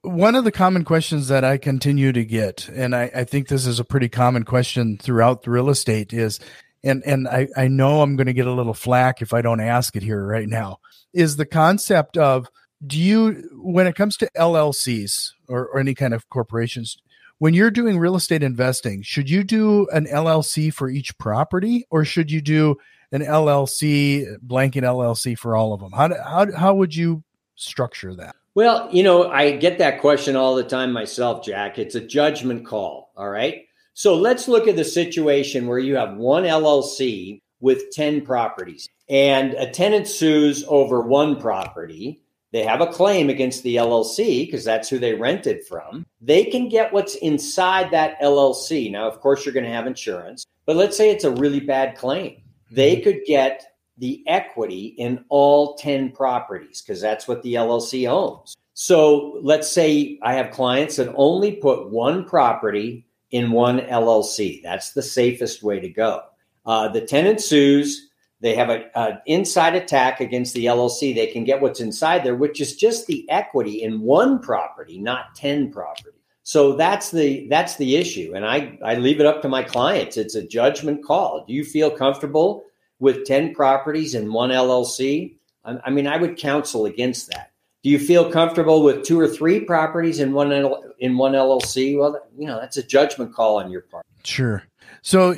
one 0.00 0.36
of 0.36 0.44
the 0.44 0.52
common 0.52 0.84
questions 0.84 1.28
that 1.28 1.44
I 1.44 1.58
continue 1.58 2.12
to 2.12 2.24
get, 2.24 2.66
and 2.70 2.96
I, 2.96 3.10
I 3.14 3.24
think 3.24 3.48
this 3.48 3.66
is 3.66 3.78
a 3.78 3.84
pretty 3.84 4.08
common 4.08 4.44
question 4.44 4.96
throughout 4.96 5.42
the 5.42 5.50
real 5.50 5.68
estate, 5.68 6.14
is, 6.14 6.40
and 6.82 7.02
and 7.04 7.28
I, 7.28 7.48
I 7.54 7.68
know 7.68 8.00
I'm 8.00 8.16
going 8.16 8.26
to 8.26 8.32
get 8.32 8.46
a 8.46 8.52
little 8.54 8.72
flack 8.72 9.20
if 9.20 9.34
I 9.34 9.42
don't 9.42 9.60
ask 9.60 9.96
it 9.96 10.02
here 10.02 10.26
right 10.26 10.48
now, 10.48 10.78
is 11.12 11.36
the 11.36 11.44
concept 11.44 12.16
of 12.16 12.48
do 12.86 12.98
you 12.98 13.50
when 13.52 13.86
it 13.86 13.96
comes 13.96 14.16
to 14.16 14.30
LLCs 14.34 15.32
or, 15.46 15.66
or 15.66 15.78
any 15.78 15.94
kind 15.94 16.14
of 16.14 16.30
corporations, 16.30 16.96
when 17.36 17.52
you're 17.52 17.70
doing 17.70 17.98
real 17.98 18.16
estate 18.16 18.42
investing, 18.42 19.02
should 19.02 19.28
you 19.28 19.44
do 19.44 19.88
an 19.92 20.06
LLC 20.06 20.72
for 20.72 20.88
each 20.88 21.18
property, 21.18 21.84
or 21.90 22.06
should 22.06 22.30
you 22.30 22.40
do 22.40 22.76
an 23.12 23.20
LLC 23.20 24.38
blanket 24.40 24.84
LLC 24.84 25.36
for 25.36 25.54
all 25.54 25.74
of 25.74 25.80
them? 25.80 25.92
How 25.92 26.08
how 26.24 26.56
how 26.56 26.74
would 26.76 26.96
you 26.96 27.23
structure 27.56 28.14
that? 28.16 28.36
Well, 28.54 28.88
you 28.92 29.02
know, 29.02 29.30
I 29.30 29.56
get 29.56 29.78
that 29.78 30.00
question 30.00 30.36
all 30.36 30.54
the 30.54 30.62
time 30.62 30.92
myself, 30.92 31.44
Jack. 31.44 31.78
It's 31.78 31.96
a 31.96 32.00
judgment 32.00 32.64
call. 32.64 33.12
All 33.16 33.28
right. 33.28 33.64
So 33.94 34.16
let's 34.16 34.48
look 34.48 34.68
at 34.68 34.76
the 34.76 34.84
situation 34.84 35.66
where 35.66 35.78
you 35.78 35.96
have 35.96 36.16
one 36.16 36.44
LLC 36.44 37.40
with 37.60 37.90
10 37.92 38.24
properties 38.24 38.88
and 39.08 39.54
a 39.54 39.70
tenant 39.70 40.08
sues 40.08 40.64
over 40.68 41.00
one 41.00 41.40
property. 41.40 42.20
They 42.52 42.62
have 42.62 42.80
a 42.80 42.86
claim 42.86 43.30
against 43.30 43.62
the 43.64 43.76
LLC 43.76 44.46
because 44.46 44.64
that's 44.64 44.88
who 44.88 44.98
they 44.98 45.14
rented 45.14 45.64
from. 45.66 46.06
They 46.20 46.44
can 46.44 46.68
get 46.68 46.92
what's 46.92 47.16
inside 47.16 47.90
that 47.90 48.20
LLC. 48.20 48.90
Now, 48.90 49.08
of 49.08 49.20
course, 49.20 49.44
you're 49.44 49.54
going 49.54 49.64
to 49.64 49.72
have 49.72 49.88
insurance, 49.88 50.46
but 50.66 50.76
let's 50.76 50.96
say 50.96 51.10
it's 51.10 51.24
a 51.24 51.32
really 51.32 51.60
bad 51.60 51.96
claim. 51.96 52.42
They 52.70 52.96
mm-hmm. 52.96 53.04
could 53.04 53.20
get 53.26 53.73
the 53.98 54.24
equity 54.26 54.94
in 54.98 55.24
all 55.28 55.76
10 55.76 56.12
properties 56.12 56.82
because 56.82 57.00
that's 57.00 57.28
what 57.28 57.42
the 57.42 57.54
LLC 57.54 58.08
owns. 58.08 58.56
So 58.74 59.38
let's 59.42 59.70
say 59.70 60.18
I 60.22 60.34
have 60.34 60.50
clients 60.50 60.96
that 60.96 61.14
only 61.14 61.52
put 61.52 61.90
one 61.90 62.24
property 62.24 63.06
in 63.30 63.52
one 63.52 63.80
LLC. 63.80 64.62
That's 64.62 64.92
the 64.92 65.02
safest 65.02 65.62
way 65.62 65.80
to 65.80 65.88
go. 65.88 66.22
Uh, 66.66 66.88
the 66.88 67.00
tenant 67.00 67.40
sues. 67.40 68.08
They 68.40 68.54
have 68.56 68.68
an 68.68 69.18
inside 69.24 69.74
attack 69.74 70.20
against 70.20 70.52
the 70.52 70.66
LLC. 70.66 71.14
They 71.14 71.28
can 71.28 71.44
get 71.44 71.62
what's 71.62 71.80
inside 71.80 72.24
there, 72.24 72.34
which 72.34 72.60
is 72.60 72.76
just 72.76 73.06
the 73.06 73.24
equity 73.30 73.82
in 73.82 74.02
one 74.02 74.38
property, 74.38 74.98
not 74.98 75.34
10 75.34 75.72
properties. 75.72 76.20
So 76.42 76.76
that's 76.76 77.10
the 77.10 77.48
that's 77.48 77.76
the 77.76 77.96
issue. 77.96 78.32
And 78.34 78.44
I, 78.44 78.78
I 78.84 78.96
leave 78.96 79.18
it 79.18 79.24
up 79.24 79.40
to 79.42 79.48
my 79.48 79.62
clients. 79.62 80.18
It's 80.18 80.34
a 80.34 80.46
judgment 80.46 81.02
call. 81.02 81.44
Do 81.46 81.54
you 81.54 81.64
feel 81.64 81.90
comfortable 81.90 82.64
with 83.04 83.26
10 83.26 83.54
properties 83.54 84.14
in 84.14 84.32
one 84.32 84.48
LLC, 84.48 85.34
I, 85.62 85.90
mean, 85.90 86.06
I 86.06 86.16
would 86.16 86.38
counsel 86.38 86.86
against 86.86 87.30
that. 87.30 87.52
Do 87.82 87.90
you 87.90 87.98
feel 87.98 88.32
comfortable 88.32 88.82
with 88.82 89.04
two 89.04 89.20
or 89.20 89.28
three 89.28 89.60
properties 89.60 90.18
in 90.18 90.32
one 90.32 90.50
in 90.50 91.18
one 91.18 91.32
LLC? 91.32 91.98
Well, 91.98 92.18
you 92.38 92.46
know, 92.46 92.58
that's 92.58 92.78
a 92.78 92.82
judgment 92.82 93.34
call 93.34 93.58
on 93.58 93.70
your 93.70 93.82
part. 93.82 94.06
Sure. 94.24 94.62
So 95.02 95.34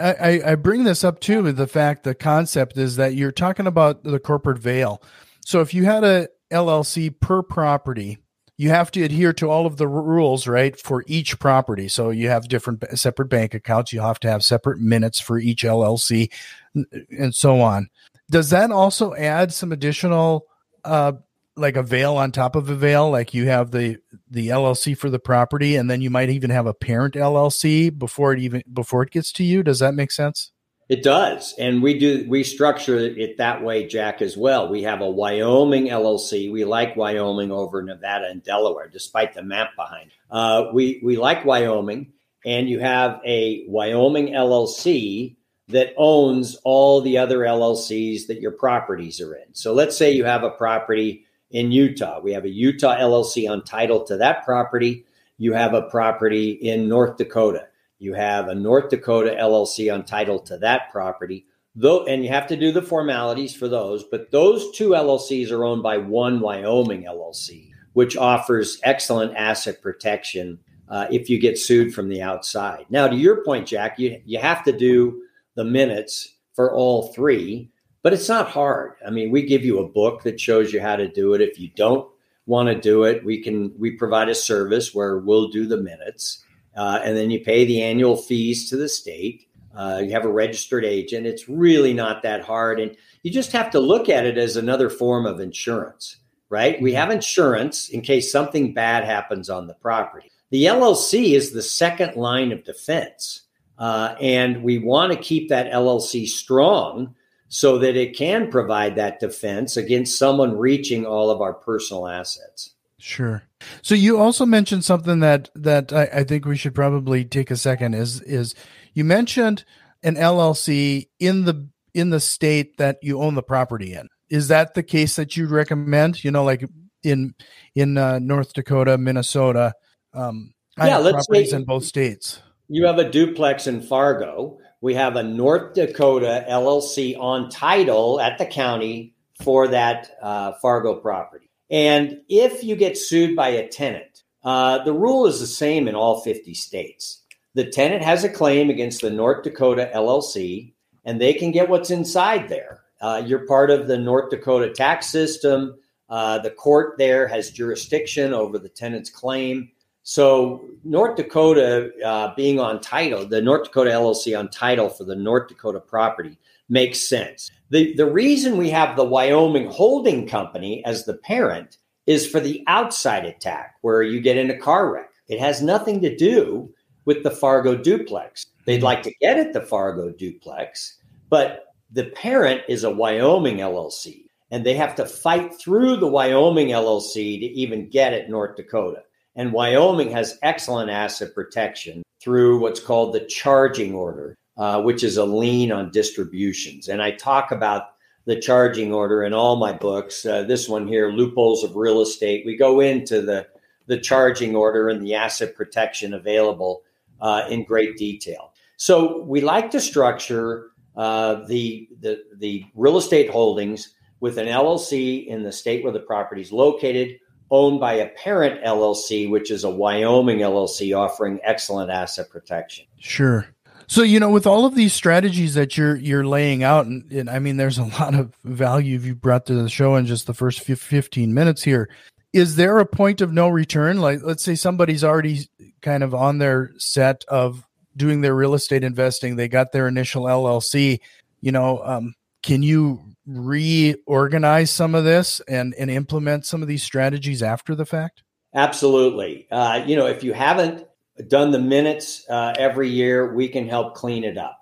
I, 0.00 0.40
I 0.46 0.54
bring 0.54 0.84
this 0.84 1.04
up 1.04 1.20
too 1.20 1.42
with 1.42 1.58
the 1.58 1.66
fact 1.66 2.04
the 2.04 2.14
concept 2.14 2.78
is 2.78 2.96
that 2.96 3.14
you're 3.14 3.32
talking 3.32 3.66
about 3.66 4.02
the 4.02 4.18
corporate 4.18 4.58
veil. 4.58 5.02
So 5.44 5.60
if 5.60 5.74
you 5.74 5.84
had 5.84 6.04
a 6.04 6.28
LLC 6.50 7.20
per 7.20 7.42
property, 7.42 8.16
you 8.56 8.70
have 8.70 8.90
to 8.92 9.02
adhere 9.02 9.32
to 9.34 9.50
all 9.50 9.66
of 9.66 9.76
the 9.78 9.88
rules, 9.88 10.46
right, 10.46 10.78
for 10.78 11.04
each 11.06 11.38
property. 11.38 11.88
So 11.88 12.10
you 12.10 12.28
have 12.28 12.48
different 12.48 12.84
separate 12.98 13.28
bank 13.28 13.54
accounts. 13.54 13.92
You 13.92 14.00
have 14.00 14.20
to 14.20 14.30
have 14.30 14.44
separate 14.44 14.78
minutes 14.80 15.18
for 15.20 15.38
each 15.38 15.64
LLC, 15.64 16.30
and 16.74 17.34
so 17.34 17.60
on. 17.60 17.88
does 18.30 18.50
that 18.50 18.70
also 18.70 19.14
add 19.14 19.52
some 19.52 19.72
additional 19.72 20.46
uh 20.84 21.12
like 21.56 21.76
a 21.76 21.82
veil 21.82 22.16
on 22.16 22.32
top 22.32 22.56
of 22.56 22.68
a 22.68 22.74
veil 22.74 23.10
like 23.10 23.32
you 23.32 23.46
have 23.46 23.70
the 23.70 23.96
the 24.30 24.48
llc 24.48 24.96
for 24.98 25.08
the 25.08 25.18
property 25.18 25.76
and 25.76 25.88
then 25.88 26.00
you 26.00 26.10
might 26.10 26.30
even 26.30 26.50
have 26.50 26.66
a 26.66 26.74
parent 26.74 27.14
llc 27.14 27.96
before 27.98 28.32
it 28.32 28.40
even 28.40 28.62
before 28.72 29.02
it 29.02 29.10
gets 29.10 29.30
to 29.30 29.44
you 29.44 29.62
does 29.62 29.78
that 29.78 29.94
make 29.94 30.10
sense 30.10 30.50
it 30.88 31.02
does 31.02 31.54
and 31.58 31.82
we 31.82 31.98
do 31.98 32.26
we 32.28 32.44
structure 32.44 32.98
it 32.98 33.38
that 33.38 33.62
way 33.62 33.86
jack 33.86 34.20
as 34.20 34.36
well 34.36 34.68
we 34.68 34.82
have 34.82 35.00
a 35.00 35.10
wyoming 35.10 35.86
llc 35.86 36.52
we 36.52 36.64
like 36.64 36.96
wyoming 36.96 37.50
over 37.50 37.82
nevada 37.82 38.26
and 38.28 38.42
delaware 38.42 38.88
despite 38.88 39.34
the 39.34 39.42
map 39.42 39.70
behind 39.76 40.10
uh, 40.30 40.66
we 40.72 41.00
we 41.02 41.16
like 41.16 41.44
wyoming 41.44 42.12
and 42.44 42.68
you 42.68 42.80
have 42.80 43.20
a 43.24 43.64
wyoming 43.68 44.28
llc 44.28 45.36
that 45.68 45.94
owns 45.96 46.56
all 46.64 47.00
the 47.00 47.16
other 47.16 47.38
llcs 47.38 48.26
that 48.26 48.40
your 48.40 48.52
properties 48.52 49.20
are 49.20 49.34
in 49.34 49.54
so 49.54 49.72
let's 49.72 49.96
say 49.96 50.12
you 50.12 50.24
have 50.24 50.42
a 50.42 50.50
property 50.50 51.24
in 51.54 51.70
Utah. 51.70 52.20
We 52.20 52.32
have 52.32 52.44
a 52.44 52.50
Utah 52.50 52.96
LLC 52.96 53.48
on 53.48 53.64
title 53.64 54.04
to 54.04 54.18
that 54.18 54.44
property. 54.44 55.06
You 55.38 55.54
have 55.54 55.72
a 55.72 55.82
property 55.82 56.50
in 56.50 56.88
North 56.88 57.16
Dakota. 57.16 57.68
You 58.04 58.14
have 58.14 58.48
a 58.48 58.54
North 58.54 58.90
Dakota 58.90 59.36
LLC 59.38 59.92
on 59.92 60.04
title 60.04 60.38
to 60.40 60.58
that 60.58 60.92
property. 60.92 61.46
Though, 61.74 62.04
and 62.04 62.22
you 62.22 62.30
have 62.30 62.46
to 62.48 62.56
do 62.56 62.70
the 62.70 62.82
formalities 62.82 63.54
for 63.54 63.66
those, 63.66 64.04
but 64.04 64.30
those 64.30 64.70
two 64.76 64.90
LLCs 64.90 65.50
are 65.50 65.64
owned 65.64 65.82
by 65.82 65.98
one 65.98 66.38
Wyoming 66.38 67.04
LLC, 67.04 67.70
which 67.94 68.16
offers 68.16 68.78
excellent 68.84 69.34
asset 69.36 69.82
protection 69.82 70.60
uh, 70.88 71.08
if 71.10 71.28
you 71.28 71.40
get 71.40 71.58
sued 71.58 71.92
from 71.92 72.08
the 72.08 72.22
outside. 72.22 72.86
Now, 72.90 73.08
to 73.08 73.16
your 73.16 73.42
point, 73.44 73.66
Jack, 73.66 73.98
you, 73.98 74.20
you 74.24 74.38
have 74.38 74.62
to 74.64 74.72
do 74.72 75.22
the 75.56 75.64
minutes 75.64 76.36
for 76.54 76.72
all 76.72 77.12
three 77.12 77.72
but 78.04 78.12
it's 78.12 78.28
not 78.28 78.50
hard. 78.50 78.92
I 79.04 79.08
mean, 79.08 79.30
we 79.30 79.46
give 79.46 79.64
you 79.64 79.78
a 79.78 79.88
book 79.88 80.22
that 80.24 80.38
shows 80.38 80.74
you 80.74 80.80
how 80.80 80.94
to 80.94 81.08
do 81.08 81.32
it. 81.32 81.40
If 81.40 81.58
you 81.58 81.70
don't 81.74 82.06
want 82.44 82.68
to 82.68 82.78
do 82.78 83.04
it, 83.04 83.24
we 83.24 83.42
can 83.42 83.72
we 83.78 83.92
provide 83.92 84.28
a 84.28 84.34
service 84.34 84.94
where 84.94 85.18
we'll 85.18 85.48
do 85.48 85.66
the 85.66 85.78
minutes, 85.78 86.43
uh, 86.76 87.00
and 87.02 87.16
then 87.16 87.30
you 87.30 87.40
pay 87.40 87.64
the 87.64 87.82
annual 87.82 88.16
fees 88.16 88.68
to 88.70 88.76
the 88.76 88.88
state. 88.88 89.48
Uh, 89.76 90.00
you 90.04 90.12
have 90.12 90.24
a 90.24 90.32
registered 90.32 90.84
agent. 90.84 91.26
It's 91.26 91.48
really 91.48 91.92
not 91.92 92.22
that 92.22 92.42
hard, 92.44 92.80
and 92.80 92.96
you 93.22 93.30
just 93.30 93.52
have 93.52 93.70
to 93.70 93.80
look 93.80 94.08
at 94.08 94.26
it 94.26 94.38
as 94.38 94.56
another 94.56 94.88
form 94.88 95.26
of 95.26 95.40
insurance, 95.40 96.18
right? 96.48 96.80
We 96.80 96.92
have 96.92 97.10
insurance 97.10 97.88
in 97.88 98.00
case 98.02 98.30
something 98.30 98.72
bad 98.72 99.04
happens 99.04 99.50
on 99.50 99.66
the 99.66 99.74
property. 99.74 100.30
The 100.50 100.66
LLC 100.66 101.32
is 101.32 101.52
the 101.52 101.62
second 101.62 102.14
line 102.16 102.52
of 102.52 102.64
defense, 102.64 103.42
uh, 103.78 104.14
and 104.20 104.62
we 104.62 104.78
want 104.78 105.12
to 105.12 105.18
keep 105.18 105.48
that 105.48 105.72
LLC 105.72 106.28
strong 106.28 107.14
so 107.48 107.78
that 107.78 107.96
it 107.96 108.16
can 108.16 108.50
provide 108.50 108.96
that 108.96 109.20
defense 109.20 109.76
against 109.76 110.18
someone 110.18 110.56
reaching 110.56 111.06
all 111.06 111.30
of 111.30 111.40
our 111.40 111.54
personal 111.54 112.08
assets. 112.08 112.73
Sure. 113.04 113.42
So 113.82 113.94
you 113.94 114.18
also 114.18 114.46
mentioned 114.46 114.84
something 114.84 115.20
that 115.20 115.50
that 115.54 115.92
I, 115.92 116.04
I, 116.04 116.24
think 116.24 116.46
we 116.46 116.56
should 116.56 116.74
probably 116.74 117.24
take 117.24 117.50
a 117.50 117.56
second 117.56 117.94
is 117.94 118.22
is 118.22 118.54
you 118.94 119.04
mentioned 119.04 119.64
an 120.02 120.14
LLC 120.16 121.08
in 121.18 121.44
the 121.44 121.68
in 121.92 122.08
the 122.08 122.20
state 122.20 122.78
that 122.78 122.98
you 123.02 123.20
own 123.20 123.34
the 123.34 123.42
property 123.42 123.92
in. 123.92 124.08
Is 124.30 124.48
that 124.48 124.72
the 124.72 124.82
case 124.82 125.16
that 125.16 125.36
you'd 125.36 125.50
recommend? 125.50 126.24
You 126.24 126.30
know, 126.30 126.44
like 126.44 126.64
in 127.02 127.34
in 127.74 127.98
uh, 127.98 128.20
North 128.20 128.54
Dakota, 128.54 128.96
Minnesota. 128.96 129.74
Um, 130.14 130.54
yeah, 130.78 130.96
let's 130.96 131.26
properties 131.26 131.50
say 131.50 131.56
in 131.56 131.64
both 131.64 131.84
states. 131.84 132.40
You 132.68 132.86
have 132.86 132.98
a 132.98 133.10
duplex 133.10 133.66
in 133.66 133.82
Fargo 133.82 134.58
we 134.84 134.92
have 134.92 135.16
a 135.16 135.22
North 135.22 135.72
Dakota 135.72 136.44
LLC 136.46 137.18
on 137.18 137.48
title 137.48 138.20
at 138.20 138.36
the 138.36 138.44
county 138.44 139.14
for 139.42 139.68
that 139.68 140.10
uh, 140.20 140.52
Fargo 140.60 140.96
property. 140.96 141.48
And 141.70 142.20
if 142.28 142.62
you 142.62 142.76
get 142.76 142.98
sued 142.98 143.34
by 143.34 143.48
a 143.48 143.68
tenant, 143.68 144.22
uh, 144.44 144.84
the 144.84 144.92
rule 144.92 145.26
is 145.26 145.40
the 145.40 145.46
same 145.46 145.88
in 145.88 145.94
all 145.94 146.20
50 146.20 146.54
states. 146.54 147.22
The 147.54 147.70
tenant 147.70 148.02
has 148.02 148.24
a 148.24 148.28
claim 148.28 148.68
against 148.68 149.00
the 149.00 149.10
North 149.10 149.44
Dakota 149.44 149.90
LLC, 149.94 150.74
and 151.04 151.20
they 151.20 151.32
can 151.32 151.50
get 151.52 151.68
what's 151.68 151.90
inside 151.90 152.48
there. 152.48 152.82
Uh, 153.00 153.22
you're 153.24 153.46
part 153.46 153.70
of 153.70 153.86
the 153.86 153.98
North 153.98 154.30
Dakota 154.30 154.70
tax 154.72 155.06
system. 155.06 155.76
Uh, 156.08 156.38
the 156.38 156.50
court 156.50 156.96
there 156.98 157.26
has 157.26 157.50
jurisdiction 157.50 158.32
over 158.32 158.58
the 158.58 158.68
tenant's 158.68 159.10
claim. 159.10 159.70
So 160.02 160.68
North 160.84 161.16
Dakota 161.16 161.90
uh, 162.04 162.34
being 162.34 162.60
on 162.60 162.80
title, 162.80 163.26
the 163.26 163.40
North 163.40 163.64
Dakota 163.64 163.90
LLC 163.90 164.38
on 164.38 164.50
title 164.50 164.90
for 164.90 165.04
the 165.04 165.16
North 165.16 165.48
Dakota 165.48 165.80
property 165.80 166.38
makes 166.68 167.08
sense. 167.08 167.50
The 167.74 167.92
the 167.96 168.08
reason 168.08 168.56
we 168.56 168.70
have 168.70 168.94
the 168.94 169.02
Wyoming 169.02 169.66
holding 169.66 170.28
company 170.28 170.84
as 170.84 171.06
the 171.06 171.14
parent 171.14 171.78
is 172.06 172.24
for 172.24 172.38
the 172.38 172.62
outside 172.68 173.24
attack 173.24 173.78
where 173.80 174.00
you 174.00 174.20
get 174.20 174.36
in 174.36 174.48
a 174.48 174.56
car 174.56 174.92
wreck. 174.92 175.10
It 175.26 175.40
has 175.40 175.60
nothing 175.60 176.00
to 176.02 176.16
do 176.16 176.72
with 177.04 177.24
the 177.24 177.32
Fargo 177.32 177.74
duplex. 177.74 178.46
They'd 178.64 178.78
hmm. 178.78 178.84
like 178.84 179.02
to 179.02 179.14
get 179.20 179.40
at 179.40 179.54
the 179.54 179.60
Fargo 179.60 180.12
duplex, 180.12 180.98
but 181.28 181.74
the 181.90 182.04
parent 182.10 182.62
is 182.68 182.84
a 182.84 182.94
Wyoming 182.94 183.56
LLC 183.56 184.26
and 184.52 184.64
they 184.64 184.74
have 184.74 184.94
to 184.94 185.04
fight 185.04 185.52
through 185.52 185.96
the 185.96 186.06
Wyoming 186.06 186.68
LLC 186.68 187.40
to 187.40 187.46
even 187.46 187.88
get 187.88 188.12
at 188.12 188.30
North 188.30 188.54
Dakota. 188.54 189.02
And 189.34 189.52
Wyoming 189.52 190.12
has 190.12 190.38
excellent 190.42 190.90
asset 190.90 191.34
protection 191.34 192.04
through 192.20 192.60
what's 192.60 192.78
called 192.78 193.14
the 193.14 193.26
charging 193.26 193.96
order, 193.96 194.36
uh, 194.56 194.82
which 194.82 195.02
is 195.02 195.16
a 195.16 195.24
lien 195.24 195.72
on 195.72 195.90
distributions. 195.90 196.88
And 196.88 197.02
I 197.02 197.12
talk 197.12 197.50
about 197.50 197.94
the 198.26 198.40
charging 198.40 198.92
order 198.92 199.22
in 199.22 199.34
all 199.34 199.56
my 199.56 199.72
books. 199.72 200.24
Uh, 200.24 200.44
this 200.44 200.68
one 200.68 200.86
here, 200.86 201.10
Loopholes 201.10 201.64
of 201.64 201.76
Real 201.76 202.00
Estate. 202.00 202.46
We 202.46 202.56
go 202.56 202.80
into 202.80 203.20
the, 203.20 203.46
the 203.86 203.98
charging 203.98 204.56
order 204.56 204.88
and 204.88 205.04
the 205.04 205.14
asset 205.14 205.54
protection 205.54 206.14
available 206.14 206.82
uh, 207.20 207.46
in 207.50 207.64
great 207.64 207.96
detail. 207.96 208.52
So 208.76 209.22
we 209.22 209.40
like 209.40 209.70
to 209.72 209.80
structure 209.80 210.70
uh, 210.96 211.46
the, 211.46 211.88
the, 212.00 212.22
the 212.38 212.64
real 212.74 212.96
estate 212.96 213.30
holdings 213.30 213.94
with 214.20 214.38
an 214.38 214.46
LLC 214.46 215.26
in 215.26 215.42
the 215.42 215.52
state 215.52 215.84
where 215.84 215.92
the 215.92 216.00
property 216.00 216.40
is 216.40 216.52
located 216.52 217.18
owned 217.50 217.78
by 217.78 217.94
a 217.94 218.08
parent 218.08 218.64
LLC, 218.64 219.28
which 219.28 219.50
is 219.50 219.64
a 219.64 219.70
Wyoming 219.70 220.38
LLC 220.38 220.96
offering 220.96 221.40
excellent 221.44 221.90
asset 221.90 222.30
protection. 222.30 222.86
Sure. 222.98 223.46
So 223.86 224.02
you 224.02 224.20
know, 224.20 224.30
with 224.30 224.46
all 224.46 224.66
of 224.66 224.74
these 224.74 224.92
strategies 224.92 225.54
that 225.54 225.76
you're 225.76 225.96
you're 225.96 226.26
laying 226.26 226.62
out, 226.62 226.86
and, 226.86 227.10
and 227.12 227.30
I 227.30 227.38
mean, 227.38 227.56
there's 227.56 227.78
a 227.78 227.84
lot 227.84 228.14
of 228.14 228.34
value 228.44 228.98
you 228.98 229.14
brought 229.14 229.46
to 229.46 229.54
the 229.54 229.68
show 229.68 229.96
in 229.96 230.06
just 230.06 230.26
the 230.26 230.34
first 230.34 230.60
15 230.60 231.34
minutes 231.34 231.62
here. 231.62 231.88
Is 232.32 232.56
there 232.56 232.78
a 232.78 232.86
point 232.86 233.20
of 233.20 233.32
no 233.32 233.48
return? 233.48 234.00
Like, 234.00 234.20
let's 234.22 234.42
say 234.42 234.56
somebody's 234.56 235.04
already 235.04 235.48
kind 235.82 236.02
of 236.02 236.14
on 236.14 236.38
their 236.38 236.72
set 236.78 237.24
of 237.28 237.64
doing 237.96 238.22
their 238.22 238.34
real 238.34 238.54
estate 238.54 238.82
investing. 238.82 239.36
They 239.36 239.48
got 239.48 239.70
their 239.70 239.86
initial 239.86 240.24
LLC. 240.24 241.00
You 241.40 241.52
know, 241.52 241.80
um, 241.84 242.14
can 242.42 242.62
you 242.62 243.00
reorganize 243.26 244.70
some 244.70 244.94
of 244.94 245.04
this 245.04 245.40
and 245.48 245.74
and 245.78 245.90
implement 245.90 246.46
some 246.46 246.62
of 246.62 246.68
these 246.68 246.82
strategies 246.82 247.42
after 247.42 247.74
the 247.74 247.86
fact? 247.86 248.22
Absolutely. 248.54 249.46
Uh, 249.50 249.82
you 249.86 249.96
know, 249.96 250.06
if 250.06 250.22
you 250.22 250.32
haven't 250.32 250.86
done 251.28 251.50
the 251.50 251.58
minutes 251.58 252.24
uh, 252.28 252.54
every 252.58 252.88
year, 252.88 253.34
we 253.34 253.48
can 253.48 253.68
help 253.68 253.94
clean 253.94 254.24
it 254.24 254.38
up. 254.38 254.60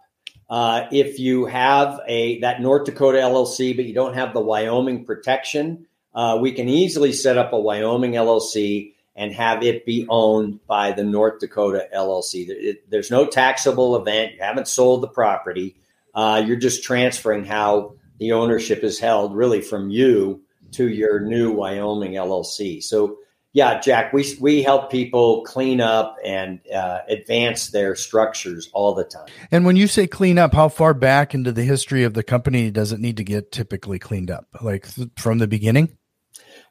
Uh, 0.49 0.87
if 0.93 1.19
you 1.19 1.47
have 1.47 2.01
a 2.07 2.41
that 2.41 2.61
North 2.61 2.85
Dakota 2.85 3.19
LLC, 3.19 3.75
but 3.75 3.87
you 3.87 3.95
don't 3.95 4.15
have 4.15 4.35
the 4.35 4.41
Wyoming 4.41 5.05
protection, 5.07 5.87
uh, 6.15 6.39
we 6.41 6.53
can 6.53 6.69
easily 6.69 7.13
set 7.13 7.39
up 7.39 7.53
a 7.53 7.59
Wyoming 7.59 8.13
LLC 8.13 8.93
and 9.15 9.33
have 9.33 9.63
it 9.63 9.87
be 9.87 10.07
owned 10.09 10.61
by 10.67 10.93
the 10.93 11.05
North 11.05 11.41
Dakota 11.41 11.89
LLC. 11.95 12.47
It, 12.49 12.91
there's 12.91 13.11
no 13.11 13.27
taxable 13.27 13.97
event. 13.97 14.35
You 14.35 14.43
haven't 14.43 14.69
sold 14.69 15.03
the 15.03 15.09
property. 15.09 15.77
Uh, 16.15 16.43
you're 16.47 16.57
just 16.57 16.85
transferring 16.85 17.45
how 17.45 17.95
the 18.19 18.33
ownership 18.33 18.85
is 18.85 18.99
held 18.99 19.35
really 19.35 19.61
from 19.61 19.91
you 19.91 20.43
to 20.73 20.89
your 20.89 21.21
new 21.21 21.53
Wyoming 21.53 22.13
LLC. 22.13 22.83
So, 22.83 23.19
yeah, 23.55 23.81
Jack, 23.81 24.15
we 24.15 24.25
we 24.41 24.63
help 24.63 24.91
people 24.91 25.43
clean 25.43 25.81
up 25.81 26.17
and 26.25 26.61
uh, 26.75 27.01
advance 27.07 27.69
their 27.69 27.95
structures 27.95 28.71
all 28.73 28.95
the 28.95 29.05
time. 29.05 29.27
And 29.51 29.67
when 29.67 29.77
you 29.77 29.87
say 29.87 30.07
clean 30.07 30.39
up, 30.39 30.55
how 30.55 30.71
far 30.71 30.95
back 30.95 31.35
into 31.35 31.53
the 31.53 31.65
history 31.65 32.05
of 32.05 32.15
the 32.15 32.23
company 32.23 32.71
does 32.71 32.93
it 32.93 33.01
need 33.01 33.19
to 33.19 33.25
get 33.25 33.53
typically 33.53 33.99
cleaned 33.99 34.31
up? 34.31 34.47
Like 34.63 34.95
th- 34.95 35.11
from 35.19 35.39
the 35.39 35.47
beginning? 35.47 35.99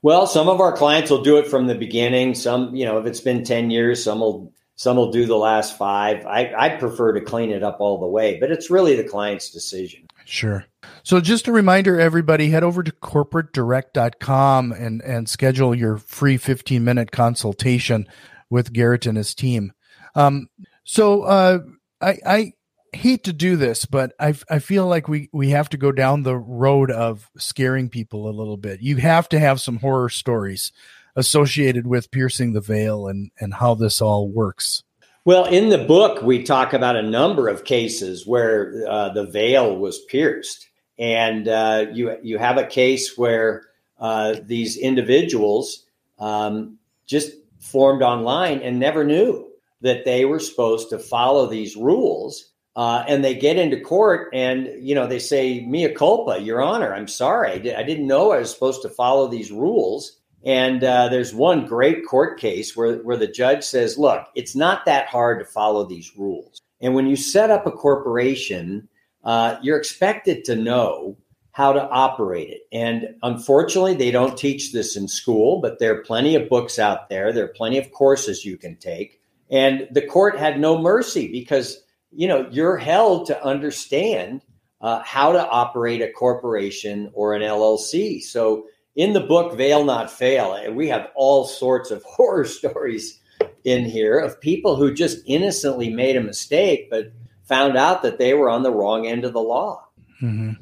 Well, 0.01 0.25
some 0.25 0.49
of 0.49 0.59
our 0.59 0.75
clients 0.75 1.11
will 1.11 1.21
do 1.21 1.37
it 1.37 1.47
from 1.47 1.67
the 1.67 1.75
beginning. 1.75 2.33
Some, 2.33 2.75
you 2.75 2.85
know, 2.85 2.97
if 2.97 3.05
it's 3.05 3.21
been 3.21 3.43
ten 3.43 3.69
years, 3.69 4.03
some 4.03 4.19
will 4.19 4.51
some 4.73 4.97
will 4.97 5.11
do 5.11 5.27
the 5.27 5.37
last 5.37 5.77
five. 5.77 6.25
I 6.25 6.51
I 6.57 6.69
prefer 6.69 7.13
to 7.13 7.21
clean 7.21 7.51
it 7.51 7.61
up 7.61 7.77
all 7.79 7.99
the 7.99 8.07
way, 8.07 8.39
but 8.39 8.51
it's 8.51 8.71
really 8.71 8.95
the 8.95 9.07
client's 9.07 9.51
decision. 9.51 10.07
Sure. 10.31 10.63
So 11.03 11.19
just 11.19 11.49
a 11.49 11.51
reminder, 11.51 11.99
everybody, 11.99 12.51
head 12.51 12.63
over 12.63 12.83
to 12.83 12.91
corporatedirect.com 12.93 14.71
and, 14.71 15.01
and 15.01 15.27
schedule 15.27 15.75
your 15.75 15.97
free 15.97 16.37
15 16.37 16.81
minute 16.81 17.11
consultation 17.11 18.07
with 18.49 18.71
Garrett 18.71 19.05
and 19.05 19.17
his 19.17 19.35
team. 19.35 19.73
Um, 20.15 20.47
so 20.85 21.23
uh, 21.23 21.59
I, 21.99 22.17
I 22.25 22.53
hate 22.93 23.25
to 23.25 23.33
do 23.33 23.57
this, 23.57 23.85
but 23.85 24.13
I 24.21 24.33
I 24.49 24.59
feel 24.59 24.87
like 24.87 25.09
we 25.09 25.29
we 25.33 25.49
have 25.49 25.67
to 25.69 25.77
go 25.77 25.91
down 25.91 26.23
the 26.23 26.37
road 26.37 26.91
of 26.91 27.29
scaring 27.37 27.89
people 27.89 28.29
a 28.29 28.31
little 28.31 28.57
bit. 28.57 28.81
You 28.81 28.95
have 28.97 29.27
to 29.29 29.39
have 29.39 29.59
some 29.59 29.79
horror 29.79 30.09
stories 30.09 30.71
associated 31.13 31.85
with 31.85 32.09
piercing 32.09 32.53
the 32.53 32.61
veil 32.61 33.05
and 33.07 33.31
and 33.37 33.55
how 33.55 33.75
this 33.75 33.99
all 34.01 34.29
works. 34.29 34.83
Well, 35.23 35.45
in 35.45 35.69
the 35.69 35.77
book, 35.77 36.23
we 36.23 36.41
talk 36.41 36.73
about 36.73 36.95
a 36.95 37.03
number 37.03 37.47
of 37.47 37.63
cases 37.63 38.25
where 38.25 38.83
uh, 38.89 39.09
the 39.09 39.27
veil 39.27 39.77
was 39.77 40.03
pierced, 40.05 40.67
and 40.97 41.47
uh, 41.47 41.85
you 41.93 42.17
you 42.23 42.39
have 42.39 42.57
a 42.57 42.65
case 42.65 43.15
where 43.19 43.65
uh, 43.99 44.37
these 44.43 44.77
individuals 44.77 45.85
um, 46.17 46.79
just 47.05 47.33
formed 47.59 48.01
online 48.01 48.61
and 48.61 48.79
never 48.79 49.03
knew 49.03 49.47
that 49.81 50.05
they 50.05 50.25
were 50.25 50.39
supposed 50.39 50.89
to 50.89 50.97
follow 50.97 51.45
these 51.45 51.75
rules. 51.75 52.47
Uh, 52.75 53.03
and 53.07 53.23
they 53.23 53.35
get 53.35 53.57
into 53.57 53.79
court 53.79 54.29
and 54.33 54.71
you 54.79 54.95
know 54.95 55.05
they 55.05 55.19
say 55.19 55.59
mea 55.65 55.89
culpa 55.93 56.39
your 56.39 56.61
honor 56.61 56.95
i'm 56.95 57.07
sorry. 57.07 57.51
I, 57.51 57.57
di- 57.57 57.75
I 57.75 57.83
didn't 57.83 58.07
know 58.07 58.31
i 58.31 58.39
was 58.39 58.49
supposed 58.53 58.81
to 58.83 58.89
follow 58.89 59.27
these 59.27 59.51
rules 59.51 60.20
and 60.43 60.83
uh, 60.83 61.07
there's 61.09 61.33
one 61.33 61.65
great 61.65 62.05
court 62.05 62.39
case 62.39 62.75
where, 62.75 62.97
where 62.97 63.17
the 63.17 63.27
judge 63.27 63.63
says 63.63 63.97
look 63.97 64.25
it's 64.35 64.55
not 64.55 64.85
that 64.85 65.07
hard 65.07 65.39
to 65.39 65.45
follow 65.45 65.85
these 65.85 66.11
rules 66.17 66.61
and 66.81 66.95
when 66.95 67.07
you 67.07 67.15
set 67.15 67.49
up 67.49 67.65
a 67.65 67.71
corporation 67.71 68.87
uh, 69.23 69.57
you're 69.61 69.77
expected 69.77 70.43
to 70.43 70.55
know 70.55 71.15
how 71.51 71.73
to 71.73 71.81
operate 71.89 72.49
it. 72.49 72.61
And 72.71 73.15
unfortunately, 73.23 73.93
they 73.93 74.11
don't 74.11 74.37
teach 74.37 74.71
this 74.71 74.95
in 74.95 75.07
school, 75.07 75.59
but 75.59 75.79
there 75.79 75.93
are 75.93 76.03
plenty 76.03 76.35
of 76.35 76.49
books 76.49 76.79
out 76.79 77.09
there. 77.09 77.33
There 77.33 77.45
are 77.45 77.49
plenty 77.49 77.77
of 77.77 77.91
courses 77.91 78.45
you 78.45 78.57
can 78.57 78.77
take. 78.77 79.19
And 79.49 79.87
the 79.91 80.05
court 80.05 80.37
had 80.37 80.59
no 80.59 80.77
mercy 80.77 81.29
because, 81.29 81.83
you 82.11 82.27
know, 82.27 82.47
you're 82.51 82.77
held 82.77 83.27
to 83.27 83.45
understand 83.45 84.41
uh, 84.79 85.01
how 85.03 85.33
to 85.33 85.45
operate 85.45 86.01
a 86.01 86.11
corporation 86.11 87.11
or 87.13 87.33
an 87.33 87.41
LLC. 87.41 88.21
So 88.21 88.65
in 88.95 89.13
the 89.13 89.21
book, 89.21 89.55
Veil 89.55 89.83
Not 89.83 90.11
Fail, 90.11 90.53
eh, 90.55 90.69
we 90.69 90.87
have 90.89 91.09
all 91.15 91.45
sorts 91.45 91.91
of 91.91 92.03
horror 92.07 92.45
stories 92.45 93.19
in 93.63 93.85
here 93.85 94.19
of 94.19 94.41
people 94.41 94.75
who 94.75 94.93
just 94.93 95.19
innocently 95.25 95.89
made 95.89 96.15
a 96.15 96.21
mistake, 96.21 96.89
but 96.89 97.11
found 97.43 97.77
out 97.77 98.01
that 98.01 98.17
they 98.17 98.33
were 98.33 98.49
on 98.49 98.63
the 98.63 98.71
wrong 98.71 99.07
end 99.07 99.25
of 99.25 99.33
the 99.33 99.41
law. 99.41 99.87
Mm-hmm. 100.21 100.53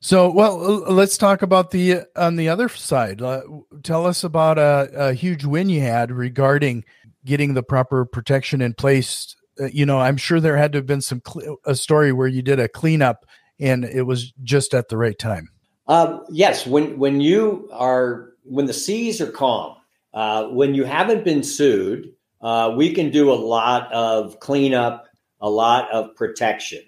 So, 0.00 0.30
well, 0.30 0.56
let's 0.56 1.18
talk 1.18 1.42
about 1.42 1.72
the 1.72 2.02
on 2.14 2.36
the 2.36 2.48
other 2.48 2.68
side. 2.68 3.20
Uh, 3.20 3.42
tell 3.82 4.06
us 4.06 4.22
about 4.22 4.56
a, 4.56 4.88
a, 4.94 5.12
huge 5.12 5.44
win 5.44 5.68
you 5.68 5.80
had 5.80 6.12
regarding 6.12 6.84
getting 7.24 7.54
the 7.54 7.64
proper 7.64 8.04
protection 8.04 8.62
in 8.62 8.74
place. 8.74 9.34
Uh, 9.60 9.66
you 9.66 9.84
know, 9.84 9.98
I'm 9.98 10.16
sure 10.16 10.38
there 10.38 10.56
had 10.56 10.72
to 10.72 10.78
have 10.78 10.86
been 10.86 11.00
some 11.00 11.20
cl- 11.26 11.56
a 11.66 11.74
story 11.74 12.12
where 12.12 12.28
you 12.28 12.42
did 12.42 12.60
a 12.60 12.68
cleanup 12.68 13.26
and 13.58 13.84
it 13.84 14.02
was 14.02 14.32
just 14.44 14.72
at 14.72 14.88
the 14.88 14.96
right 14.96 15.18
time. 15.18 15.50
Uh, 15.88 16.20
yes, 16.28 16.66
when 16.66 16.98
when 16.98 17.20
you 17.20 17.68
are 17.72 18.34
when 18.44 18.66
the 18.66 18.74
seas 18.74 19.20
are 19.22 19.30
calm, 19.30 19.76
uh, 20.12 20.44
when 20.48 20.74
you 20.74 20.84
haven't 20.84 21.24
been 21.24 21.42
sued, 21.42 22.12
uh, 22.42 22.74
we 22.76 22.92
can 22.92 23.10
do 23.10 23.32
a 23.32 23.34
lot 23.34 23.90
of 23.90 24.38
cleanup, 24.38 25.06
a 25.40 25.48
lot 25.48 25.90
of 25.90 26.14
protection. 26.14 26.82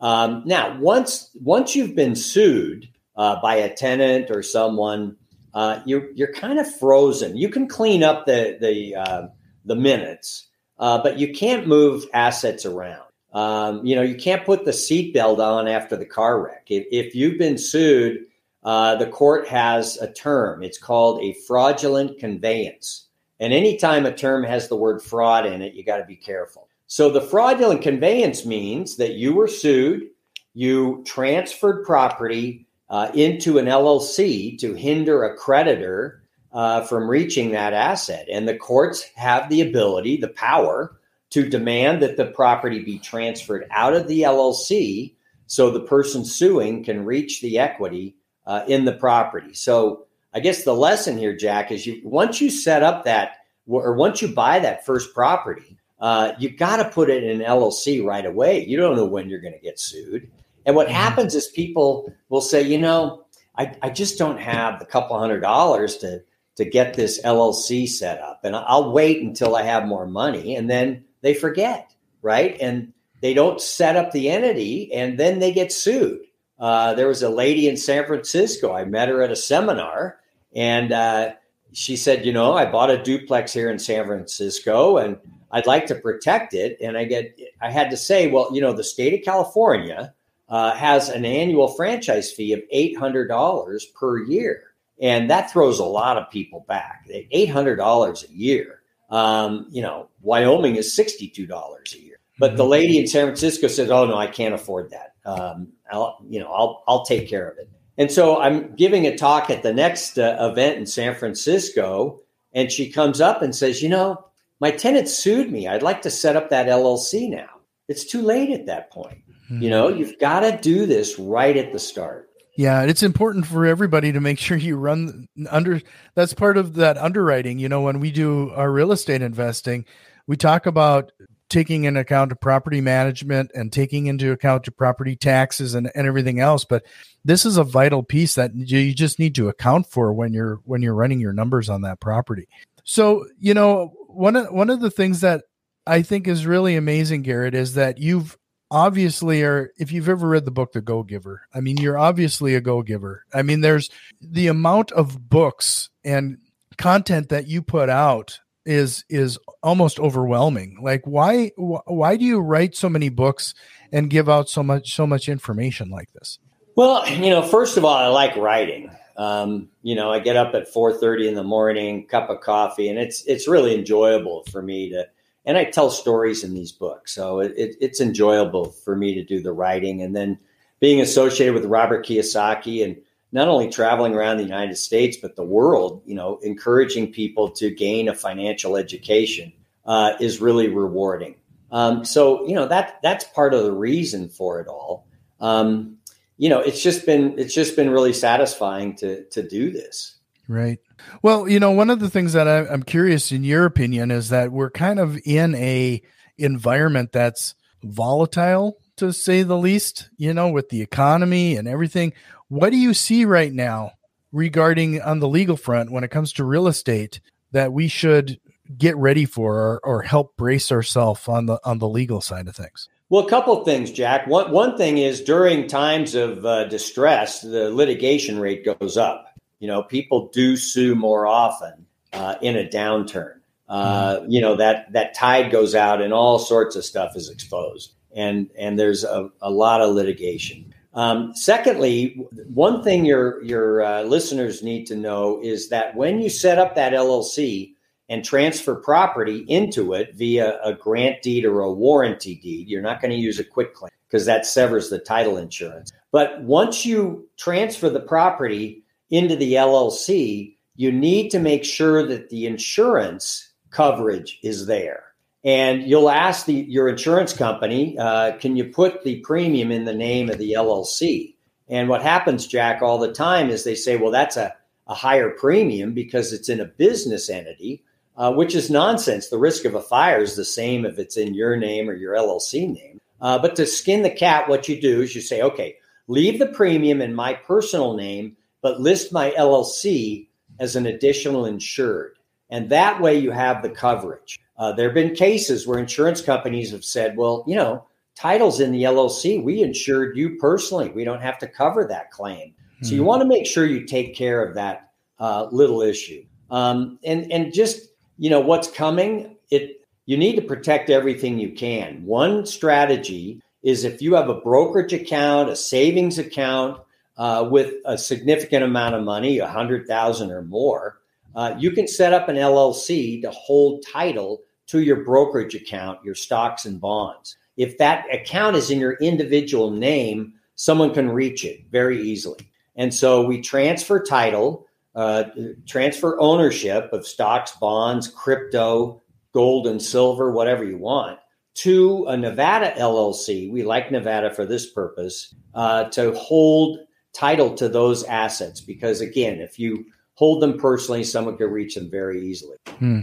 Um, 0.00 0.42
now, 0.46 0.78
once 0.80 1.30
once 1.34 1.76
you've 1.76 1.94
been 1.94 2.16
sued 2.16 2.88
uh, 3.14 3.40
by 3.42 3.56
a 3.56 3.74
tenant 3.74 4.30
or 4.30 4.42
someone, 4.42 5.16
uh, 5.52 5.80
you're 5.84 6.10
you're 6.12 6.32
kind 6.32 6.58
of 6.58 6.74
frozen. 6.78 7.36
You 7.36 7.50
can 7.50 7.68
clean 7.68 8.02
up 8.02 8.24
the 8.24 8.56
the 8.58 8.96
uh, 8.96 9.28
the 9.66 9.76
minutes, 9.76 10.48
but 10.78 11.18
you 11.18 11.34
can't 11.34 11.66
move 11.66 12.06
assets 12.14 12.64
around. 12.64 13.04
Um, 13.32 13.84
you 13.84 13.94
know, 13.94 14.02
you 14.02 14.16
can't 14.16 14.44
put 14.44 14.64
the 14.64 14.72
seatbelt 14.72 15.38
on 15.38 15.68
after 15.68 15.94
the 15.94 16.06
car 16.06 16.42
wreck. 16.42 16.64
If, 16.68 16.86
if 16.90 17.14
you've 17.14 17.38
been 17.38 17.58
sued, 17.58 18.26
uh, 18.62 18.96
the 18.96 19.06
court 19.06 19.48
has 19.48 19.96
a 19.98 20.12
term. 20.12 20.62
It's 20.62 20.78
called 20.78 21.22
a 21.22 21.34
fraudulent 21.46 22.18
conveyance. 22.18 23.06
And 23.38 23.52
anytime 23.52 24.04
a 24.04 24.14
term 24.14 24.44
has 24.44 24.68
the 24.68 24.76
word 24.76 25.02
fraud 25.02 25.46
in 25.46 25.62
it, 25.62 25.74
you 25.74 25.82
got 25.82 25.96
to 25.96 26.04
be 26.04 26.16
careful. 26.16 26.68
So 26.86 27.08
the 27.08 27.20
fraudulent 27.20 27.82
conveyance 27.82 28.44
means 28.44 28.96
that 28.96 29.14
you 29.14 29.34
were 29.34 29.48
sued, 29.48 30.10
you 30.54 31.02
transferred 31.06 31.84
property 31.84 32.66
uh, 32.90 33.10
into 33.14 33.58
an 33.58 33.66
LLC 33.66 34.58
to 34.58 34.74
hinder 34.74 35.24
a 35.24 35.36
creditor 35.36 36.22
uh, 36.52 36.82
from 36.82 37.08
reaching 37.08 37.52
that 37.52 37.72
asset. 37.72 38.26
And 38.30 38.46
the 38.46 38.56
courts 38.56 39.04
have 39.14 39.48
the 39.48 39.60
ability, 39.60 40.16
the 40.16 40.28
power 40.28 40.98
to 41.30 41.48
demand 41.48 42.02
that 42.02 42.16
the 42.16 42.26
property 42.26 42.82
be 42.82 42.98
transferred 42.98 43.66
out 43.70 43.94
of 43.94 44.08
the 44.08 44.22
LLC 44.22 45.14
so 45.46 45.70
the 45.70 45.80
person 45.80 46.24
suing 46.24 46.82
can 46.84 47.04
reach 47.04 47.40
the 47.40 47.58
equity 47.58 48.16
uh, 48.50 48.64
in 48.66 48.84
the 48.84 48.92
property. 48.92 49.54
So 49.54 50.06
I 50.34 50.40
guess 50.40 50.64
the 50.64 50.74
lesson 50.74 51.16
here, 51.16 51.36
Jack, 51.36 51.70
is 51.70 51.86
you 51.86 52.00
once 52.04 52.40
you 52.40 52.50
set 52.50 52.82
up 52.82 53.04
that 53.04 53.36
or 53.68 53.94
once 53.94 54.20
you 54.20 54.26
buy 54.26 54.58
that 54.58 54.84
first 54.84 55.14
property, 55.14 55.76
uh, 56.00 56.32
you 56.36 56.50
got 56.50 56.78
to 56.78 56.90
put 56.90 57.10
it 57.10 57.22
in 57.22 57.40
an 57.40 57.46
LLC 57.46 58.04
right 58.04 58.26
away. 58.26 58.66
You 58.66 58.76
don't 58.76 58.96
know 58.96 59.04
when 59.04 59.30
you're 59.30 59.40
going 59.40 59.54
to 59.54 59.60
get 59.60 59.78
sued. 59.78 60.28
And 60.66 60.74
what 60.74 60.88
mm-hmm. 60.88 60.96
happens 60.96 61.36
is 61.36 61.46
people 61.46 62.12
will 62.28 62.40
say, 62.40 62.60
you 62.60 62.78
know, 62.78 63.24
I, 63.56 63.76
I 63.82 63.90
just 63.90 64.18
don't 64.18 64.40
have 64.40 64.80
the 64.80 64.84
couple 64.84 65.16
hundred 65.16 65.40
dollars 65.40 65.98
to 65.98 66.22
to 66.56 66.64
get 66.64 66.94
this 66.94 67.22
LLC 67.22 67.88
set 67.88 68.20
up, 68.20 68.40
and 68.42 68.56
I'll 68.56 68.90
wait 68.90 69.22
until 69.22 69.54
I 69.54 69.62
have 69.62 69.86
more 69.86 70.06
money, 70.06 70.56
and 70.56 70.68
then 70.68 71.04
they 71.22 71.34
forget, 71.34 71.94
right? 72.20 72.56
And 72.60 72.92
they 73.22 73.32
don't 73.32 73.60
set 73.60 73.94
up 73.94 74.10
the 74.10 74.28
entity, 74.28 74.92
and 74.92 75.18
then 75.18 75.38
they 75.38 75.52
get 75.52 75.72
sued. 75.72 76.26
Uh, 76.60 76.94
there 76.94 77.08
was 77.08 77.22
a 77.22 77.28
lady 77.28 77.68
in 77.68 77.76
San 77.76 78.06
Francisco. 78.06 78.72
I 78.72 78.84
met 78.84 79.08
her 79.08 79.22
at 79.22 79.32
a 79.32 79.36
seminar, 79.36 80.20
and 80.54 80.92
uh, 80.92 81.32
she 81.72 81.96
said, 81.96 82.26
"You 82.26 82.32
know, 82.32 82.54
I 82.54 82.70
bought 82.70 82.90
a 82.90 83.02
duplex 83.02 83.52
here 83.52 83.70
in 83.70 83.78
San 83.78 84.06
Francisco, 84.06 84.98
and 84.98 85.18
I'd 85.52 85.66
like 85.66 85.86
to 85.86 85.94
protect 85.94 86.54
it. 86.54 86.76
And 86.80 86.96
I 86.96 87.04
get, 87.04 87.38
I 87.60 87.70
had 87.70 87.90
to 87.90 87.96
say, 87.96 88.28
well, 88.28 88.50
you 88.52 88.60
know, 88.60 88.72
the 88.72 88.84
state 88.84 89.14
of 89.14 89.24
California 89.24 90.14
uh, 90.48 90.74
has 90.74 91.08
an 91.08 91.24
annual 91.24 91.68
franchise 91.68 92.32
fee 92.32 92.52
of 92.52 92.60
$800 92.72 93.80
per 93.94 94.18
year. 94.18 94.64
And 95.00 95.30
that 95.30 95.50
throws 95.50 95.78
a 95.78 95.84
lot 95.84 96.18
of 96.18 96.30
people 96.30 96.64
back. 96.68 97.08
$800 97.08 98.28
a 98.28 98.32
year. 98.32 98.82
Um, 99.10 99.66
you 99.70 99.82
know, 99.82 100.08
Wyoming 100.20 100.76
is 100.76 100.96
$62 100.96 101.94
a 101.94 101.98
year. 101.98 102.18
But 102.38 102.56
the 102.56 102.62
mm-hmm. 102.62 102.70
lady 102.70 102.98
in 102.98 103.06
San 103.06 103.26
Francisco 103.26 103.68
says, 103.68 103.90
"Oh 103.90 104.06
no, 104.06 104.16
I 104.16 104.26
can't 104.26 104.54
afford 104.54 104.90
that. 104.90 105.14
Um, 105.26 105.68
I'll, 105.92 106.18
you 106.28 106.40
know, 106.40 106.50
I'll 106.52 106.82
I'll 106.86 107.04
take 107.04 107.28
care 107.28 107.48
of 107.48 107.58
it." 107.58 107.68
And 107.98 108.10
so 108.10 108.40
I'm 108.40 108.74
giving 108.76 109.06
a 109.06 109.16
talk 109.16 109.50
at 109.50 109.62
the 109.62 109.72
next 109.72 110.18
uh, 110.18 110.36
event 110.40 110.78
in 110.78 110.86
San 110.86 111.14
Francisco, 111.14 112.20
and 112.52 112.70
she 112.70 112.90
comes 112.90 113.20
up 113.20 113.42
and 113.42 113.54
says, 113.54 113.82
"You 113.82 113.88
know, 113.88 114.24
my 114.60 114.70
tenant 114.70 115.08
sued 115.08 115.50
me. 115.50 115.66
I'd 115.66 115.82
like 115.82 116.02
to 116.02 116.10
set 116.10 116.36
up 116.36 116.50
that 116.50 116.66
LLC 116.66 117.28
now. 117.28 117.48
It's 117.88 118.04
too 118.04 118.22
late 118.22 118.50
at 118.50 118.66
that 118.66 118.90
point. 118.90 119.22
Mm-hmm. 119.50 119.62
You 119.62 119.70
know, 119.70 119.88
you've 119.88 120.18
got 120.18 120.40
to 120.40 120.56
do 120.56 120.86
this 120.86 121.18
right 121.18 121.56
at 121.56 121.72
the 121.72 121.78
start. 121.78 122.28
Yeah, 122.56 122.82
it's 122.82 123.02
important 123.02 123.46
for 123.46 123.64
everybody 123.64 124.12
to 124.12 124.20
make 124.20 124.38
sure 124.38 124.56
you 124.56 124.76
run 124.76 125.28
under 125.48 125.80
that's 126.14 126.34
part 126.34 126.56
of 126.56 126.74
that 126.74 126.98
underwriting. 126.98 127.58
You 127.58 127.68
know, 127.68 127.80
when 127.80 128.00
we 128.00 128.10
do 128.10 128.50
our 128.50 128.70
real 128.70 128.92
estate 128.92 129.22
investing, 129.22 129.86
we 130.26 130.36
talk 130.36 130.66
about 130.66 131.10
taking 131.50 131.84
into 131.84 132.00
account 132.00 132.38
property 132.40 132.80
management 132.80 133.50
and 133.54 133.72
taking 133.72 134.06
into 134.06 134.32
account 134.32 134.64
the 134.64 134.70
property 134.70 135.16
taxes 135.16 135.74
and, 135.74 135.90
and 135.94 136.06
everything 136.06 136.40
else. 136.40 136.64
But 136.64 136.84
this 137.24 137.44
is 137.44 137.56
a 137.56 137.64
vital 137.64 138.02
piece 138.02 138.36
that 138.36 138.54
you 138.54 138.94
just 138.94 139.18
need 139.18 139.34
to 139.34 139.48
account 139.48 139.86
for 139.86 140.12
when 140.12 140.32
you're 140.32 140.60
when 140.64 140.82
you're 140.82 140.94
running 140.94 141.20
your 141.20 141.32
numbers 141.32 141.68
on 141.68 141.82
that 141.82 142.00
property. 142.00 142.48
So, 142.84 143.26
you 143.38 143.54
know, 143.54 143.92
one 144.06 144.36
of 144.36 144.52
one 144.52 144.70
of 144.70 144.80
the 144.80 144.90
things 144.90 145.20
that 145.20 145.44
I 145.86 146.02
think 146.02 146.26
is 146.26 146.46
really 146.46 146.76
amazing, 146.76 147.22
Garrett, 147.22 147.54
is 147.54 147.74
that 147.74 147.98
you've 147.98 148.38
obviously 148.70 149.42
are 149.42 149.72
if 149.76 149.92
you've 149.92 150.08
ever 150.08 150.28
read 150.28 150.44
the 150.44 150.50
book 150.50 150.72
The 150.72 150.80
Go 150.80 151.02
Giver, 151.02 151.42
I 151.52 151.60
mean, 151.60 151.76
you're 151.76 151.98
obviously 151.98 152.54
a 152.54 152.60
go 152.60 152.82
giver. 152.82 153.24
I 153.34 153.42
mean, 153.42 153.60
there's 153.60 153.90
the 154.20 154.46
amount 154.46 154.92
of 154.92 155.28
books 155.28 155.90
and 156.04 156.38
content 156.78 157.28
that 157.28 157.46
you 157.46 157.62
put 157.62 157.90
out 157.90 158.40
is 158.66 159.04
is 159.08 159.38
almost 159.62 159.98
overwhelming. 159.98 160.78
Like 160.82 161.02
why 161.04 161.52
why 161.56 162.16
do 162.16 162.24
you 162.24 162.40
write 162.40 162.76
so 162.76 162.88
many 162.88 163.08
books 163.08 163.54
and 163.92 164.10
give 164.10 164.28
out 164.28 164.48
so 164.48 164.62
much 164.62 164.94
so 164.94 165.06
much 165.06 165.28
information 165.28 165.90
like 165.90 166.12
this? 166.12 166.38
Well, 166.76 167.08
you 167.08 167.30
know, 167.30 167.42
first 167.42 167.76
of 167.76 167.84
all, 167.84 167.94
I 167.94 168.06
like 168.06 168.36
writing. 168.36 168.90
Um, 169.16 169.68
you 169.82 169.94
know, 169.94 170.10
I 170.10 170.18
get 170.18 170.36
up 170.36 170.54
at 170.54 170.72
4:30 170.72 171.28
in 171.28 171.34
the 171.34 171.42
morning, 171.42 172.06
cup 172.06 172.30
of 172.30 172.40
coffee, 172.40 172.88
and 172.88 172.98
it's 172.98 173.24
it's 173.26 173.48
really 173.48 173.74
enjoyable 173.74 174.44
for 174.44 174.62
me 174.62 174.90
to. 174.90 175.06
And 175.46 175.56
I 175.56 175.64
tell 175.64 175.90
stories 175.90 176.44
in 176.44 176.52
these 176.52 176.70
books, 176.70 177.14
so 177.14 177.40
it, 177.40 177.52
it, 177.56 177.76
it's 177.80 178.00
enjoyable 178.00 178.72
for 178.84 178.94
me 178.94 179.14
to 179.14 179.24
do 179.24 179.42
the 179.42 179.52
writing, 179.52 180.02
and 180.02 180.14
then 180.14 180.38
being 180.80 181.00
associated 181.00 181.54
with 181.54 181.64
Robert 181.64 182.06
Kiyosaki, 182.06 182.84
and 182.84 182.96
not 183.32 183.48
only 183.48 183.70
traveling 183.70 184.14
around 184.14 184.38
the 184.38 184.44
United 184.44 184.76
States 184.76 185.16
but 185.16 185.36
the 185.36 185.44
world. 185.44 186.02
You 186.04 186.14
know, 186.14 186.38
encouraging 186.42 187.12
people 187.12 187.50
to 187.52 187.70
gain 187.70 188.08
a 188.08 188.14
financial 188.14 188.76
education 188.76 189.52
uh, 189.84 190.14
is 190.20 190.40
really 190.40 190.68
rewarding. 190.68 191.36
Um, 191.72 192.04
so 192.04 192.46
you 192.46 192.54
know 192.54 192.66
that 192.66 192.98
that's 193.02 193.24
part 193.24 193.54
of 193.54 193.64
the 193.64 193.72
reason 193.72 194.28
for 194.28 194.60
it 194.60 194.66
all. 194.66 195.06
Um, 195.40 195.98
you 196.36 196.48
know, 196.48 196.60
it's 196.60 196.82
just 196.82 197.06
been 197.06 197.38
it's 197.38 197.54
just 197.54 197.76
been 197.76 197.90
really 197.90 198.12
satisfying 198.12 198.96
to 198.96 199.24
to 199.26 199.46
do 199.46 199.70
this. 199.70 200.16
Right. 200.48 200.78
Well, 201.22 201.48
you 201.48 201.60
know, 201.60 201.70
one 201.70 201.90
of 201.90 202.00
the 202.00 202.10
things 202.10 202.32
that 202.32 202.48
I, 202.48 202.66
I'm 202.66 202.82
curious 202.82 203.30
in 203.30 203.44
your 203.44 203.66
opinion 203.66 204.10
is 204.10 204.30
that 204.30 204.50
we're 204.50 204.70
kind 204.70 204.98
of 204.98 205.18
in 205.24 205.54
a 205.54 206.02
environment 206.38 207.12
that's 207.12 207.54
volatile 207.84 208.78
to 208.96 209.12
say 209.12 209.42
the 209.42 209.56
least. 209.56 210.10
You 210.16 210.34
know, 210.34 210.48
with 210.48 210.70
the 210.70 210.82
economy 210.82 211.56
and 211.56 211.68
everything. 211.68 212.12
What 212.50 212.70
do 212.70 212.76
you 212.76 212.94
see 212.94 213.24
right 213.24 213.52
now 213.52 213.92
regarding 214.32 215.00
on 215.00 215.20
the 215.20 215.28
legal 215.28 215.56
front 215.56 215.92
when 215.92 216.02
it 216.02 216.10
comes 216.10 216.32
to 216.32 216.44
real 216.44 216.66
estate 216.66 217.20
that 217.52 217.72
we 217.72 217.86
should 217.86 218.40
get 218.76 218.96
ready 218.96 219.24
for 219.24 219.54
or, 219.56 219.80
or 219.84 220.02
help 220.02 220.36
brace 220.36 220.72
ourselves 220.72 221.28
on 221.28 221.46
the 221.46 221.60
on 221.64 221.78
the 221.78 221.88
legal 221.88 222.20
side 222.20 222.48
of 222.48 222.56
things? 222.56 222.88
Well, 223.08 223.24
a 223.24 223.30
couple 223.30 223.56
of 223.56 223.64
things, 223.64 223.92
Jack. 223.92 224.26
One 224.26 224.50
one 224.50 224.76
thing 224.76 224.98
is 224.98 225.20
during 225.20 225.68
times 225.68 226.16
of 226.16 226.44
uh, 226.44 226.64
distress, 226.64 227.40
the 227.40 227.70
litigation 227.70 228.40
rate 228.40 228.64
goes 228.64 228.96
up. 228.96 229.32
You 229.60 229.68
know, 229.68 229.84
people 229.84 230.28
do 230.32 230.56
sue 230.56 230.96
more 230.96 231.28
often 231.28 231.86
uh, 232.12 232.34
in 232.42 232.56
a 232.56 232.68
downturn. 232.68 233.34
Uh, 233.68 234.16
mm-hmm. 234.16 234.30
You 234.32 234.40
know 234.40 234.56
that 234.56 234.92
that 234.92 235.14
tide 235.14 235.52
goes 235.52 235.76
out, 235.76 236.02
and 236.02 236.12
all 236.12 236.40
sorts 236.40 236.74
of 236.74 236.84
stuff 236.84 237.12
is 237.14 237.30
exposed, 237.30 237.94
and 238.12 238.50
and 238.58 238.76
there's 238.76 239.04
a, 239.04 239.30
a 239.40 239.52
lot 239.52 239.80
of 239.80 239.94
litigation. 239.94 240.74
Um, 240.92 241.32
secondly, 241.34 242.26
one 242.52 242.82
thing 242.82 243.04
your 243.04 243.42
your 243.44 243.82
uh, 243.82 244.02
listeners 244.02 244.62
need 244.62 244.86
to 244.86 244.96
know 244.96 245.40
is 245.42 245.68
that 245.68 245.94
when 245.94 246.20
you 246.20 246.28
set 246.28 246.58
up 246.58 246.74
that 246.74 246.92
LLC, 246.92 247.74
and 248.10 248.24
transfer 248.24 248.74
property 248.74 249.44
into 249.46 249.94
it 249.94 250.14
via 250.16 250.60
a 250.64 250.74
grant 250.74 251.22
deed 251.22 251.44
or 251.44 251.60
a 251.60 251.72
warranty 251.72 252.34
deed. 252.34 252.68
You're 252.68 252.82
not 252.82 253.00
going 253.00 253.12
to 253.12 253.16
use 253.16 253.38
a 253.38 253.44
quit 253.44 253.72
claim 253.72 253.92
because 254.08 254.26
that 254.26 254.44
severs 254.44 254.90
the 254.90 254.98
title 254.98 255.38
insurance. 255.38 255.92
But 256.10 256.42
once 256.42 256.84
you 256.84 257.28
transfer 257.38 257.88
the 257.88 258.00
property 258.00 258.82
into 259.10 259.36
the 259.36 259.54
LLC, 259.54 260.56
you 260.74 260.90
need 260.90 261.30
to 261.30 261.38
make 261.38 261.64
sure 261.64 262.04
that 262.04 262.30
the 262.30 262.46
insurance 262.46 263.52
coverage 263.70 264.40
is 264.42 264.66
there. 264.66 265.04
And 265.42 265.82
you'll 265.82 266.10
ask 266.10 266.46
the, 266.46 266.54
your 266.54 266.88
insurance 266.88 267.32
company, 267.32 267.96
uh, 267.98 268.36
can 268.38 268.56
you 268.56 268.64
put 268.64 269.04
the 269.04 269.20
premium 269.20 269.72
in 269.72 269.84
the 269.84 269.94
name 269.94 270.28
of 270.28 270.38
the 270.38 270.52
LLC? 270.52 271.34
And 271.68 271.88
what 271.88 272.02
happens, 272.02 272.46
Jack, 272.46 272.82
all 272.82 272.98
the 272.98 273.12
time 273.12 273.48
is 273.48 273.64
they 273.64 273.74
say, 273.74 273.96
well, 273.96 274.10
that's 274.10 274.36
a, 274.36 274.54
a 274.86 274.94
higher 274.94 275.30
premium 275.30 275.94
because 275.94 276.32
it's 276.32 276.48
in 276.48 276.60
a 276.60 276.66
business 276.66 277.30
entity 277.30 277.82
uh, 278.20 278.30
which 278.30 278.54
is 278.54 278.70
nonsense. 278.70 279.28
The 279.28 279.38
risk 279.38 279.64
of 279.64 279.74
a 279.74 279.80
fire 279.80 280.20
is 280.20 280.36
the 280.36 280.44
same 280.44 280.84
if 280.84 280.98
it's 280.98 281.16
in 281.16 281.32
your 281.32 281.56
name 281.56 281.88
or 281.88 281.94
your 281.94 282.14
LLC 282.14 282.70
name. 282.70 283.00
Uh, 283.18 283.38
but 283.38 283.56
to 283.56 283.66
skin 283.66 284.02
the 284.02 284.10
cat, 284.10 284.46
what 284.46 284.68
you 284.68 284.78
do 284.78 285.00
is 285.00 285.14
you 285.14 285.22
say, 285.22 285.40
okay, 285.40 285.76
leave 286.06 286.38
the 286.38 286.46
premium 286.46 287.00
in 287.00 287.14
my 287.14 287.32
personal 287.32 287.96
name, 287.96 288.36
but 288.60 288.78
list 288.78 289.10
my 289.10 289.30
LLC 289.30 290.28
as 290.58 290.76
an 290.76 290.84
additional 290.84 291.46
insured. 291.46 292.18
And 292.50 292.70
that 292.70 293.00
way 293.00 293.18
you 293.18 293.30
have 293.30 293.62
the 293.62 293.70
coverage. 293.70 294.40
Uh, 294.58 294.72
there 294.72 294.88
have 294.88 294.94
been 294.94 295.14
cases 295.14 295.66
where 295.66 295.78
insurance 295.78 296.20
companies 296.20 296.72
have 296.72 296.84
said, 296.84 297.16
well, 297.16 297.44
you 297.46 297.56
know, 297.56 297.86
titles 298.14 298.60
in 298.60 298.72
the 298.72 298.82
LLC, 298.82 299.42
we 299.42 299.62
insured 299.62 300.16
you 300.16 300.36
personally. 300.36 300.90
We 300.90 301.04
don't 301.04 301.22
have 301.22 301.38
to 301.38 301.46
cover 301.46 301.86
that 301.86 302.10
claim. 302.10 302.48
Mm-hmm. 302.48 302.86
So 302.86 302.94
you 302.94 303.00
hmm. 303.00 303.06
want 303.06 303.22
to 303.22 303.28
make 303.28 303.46
sure 303.46 303.64
you 303.64 303.86
take 303.86 304.14
care 304.14 304.44
of 304.44 304.54
that 304.56 304.90
uh, 305.18 305.46
little 305.50 305.80
issue. 305.80 306.24
Um, 306.50 306.98
and, 307.04 307.30
and 307.32 307.54
just 307.54 307.90
you 308.20 308.28
know 308.28 308.38
what's 308.38 308.70
coming 308.70 309.36
it 309.50 309.80
you 310.04 310.16
need 310.16 310.36
to 310.36 310.42
protect 310.42 310.90
everything 310.90 311.40
you 311.40 311.52
can 311.52 312.04
one 312.04 312.46
strategy 312.46 313.42
is 313.62 313.82
if 313.82 314.00
you 314.00 314.14
have 314.14 314.28
a 314.28 314.40
brokerage 314.40 314.92
account 314.92 315.48
a 315.48 315.56
savings 315.56 316.18
account 316.18 316.80
uh, 317.16 317.48
with 317.50 317.74
a 317.86 317.98
significant 317.98 318.62
amount 318.62 318.94
of 318.94 319.02
money 319.02 319.38
a 319.38 319.48
hundred 319.48 319.88
thousand 319.88 320.30
or 320.30 320.42
more 320.42 320.99
uh, 321.34 321.54
you 321.58 321.70
can 321.70 321.86
set 321.86 322.12
up 322.12 322.28
an 322.28 322.36
llc 322.36 323.22
to 323.22 323.30
hold 323.30 323.84
title 323.86 324.42
to 324.66 324.80
your 324.80 325.04
brokerage 325.04 325.54
account 325.54 326.02
your 326.04 326.14
stocks 326.14 326.64
and 326.64 326.80
bonds. 326.80 327.36
If 327.56 327.78
that 327.78 328.06
account 328.12 328.56
is 328.56 328.70
in 328.70 328.78
your 328.78 328.94
individual 328.94 329.70
name 329.70 330.34
someone 330.60 330.92
can 330.92 331.08
reach 331.08 331.42
it 331.46 331.64
very 331.70 332.02
easily. 332.02 332.50
And 332.76 332.92
so 332.92 333.24
we 333.24 333.40
transfer 333.40 334.02
title 334.02 334.66
uh, 334.94 335.24
transfer 335.66 336.18
ownership 336.20 336.92
of 336.92 337.06
stocks, 337.06 337.52
bonds, 337.52 338.08
crypto, 338.08 339.00
gold 339.32 339.66
and 339.66 339.80
silver, 339.80 340.32
whatever 340.32 340.64
you 340.64 340.76
want, 340.76 341.18
to 341.54 342.06
a 342.06 342.16
Nevada 342.16 342.74
LLC. 342.76 343.50
We 343.50 343.62
like 343.62 343.92
Nevada 343.92 344.30
for 344.34 344.44
this 344.44 344.70
purpose 344.70 345.34
uh, 345.54 345.84
to 345.90 346.12
hold 346.14 346.80
title 347.12 347.54
to 347.54 347.68
those 347.68 348.02
assets. 348.04 348.60
Because, 348.60 349.00
again, 349.00 349.40
if 349.40 349.58
you 349.58 349.86
hold 350.14 350.42
them 350.42 350.58
personally, 350.58 351.02
someone 351.02 351.36
can 351.36 351.50
reach 351.50 351.74
them 351.74 351.90
very 351.90 352.20
easily. 352.20 352.56
Hmm. 352.78 353.00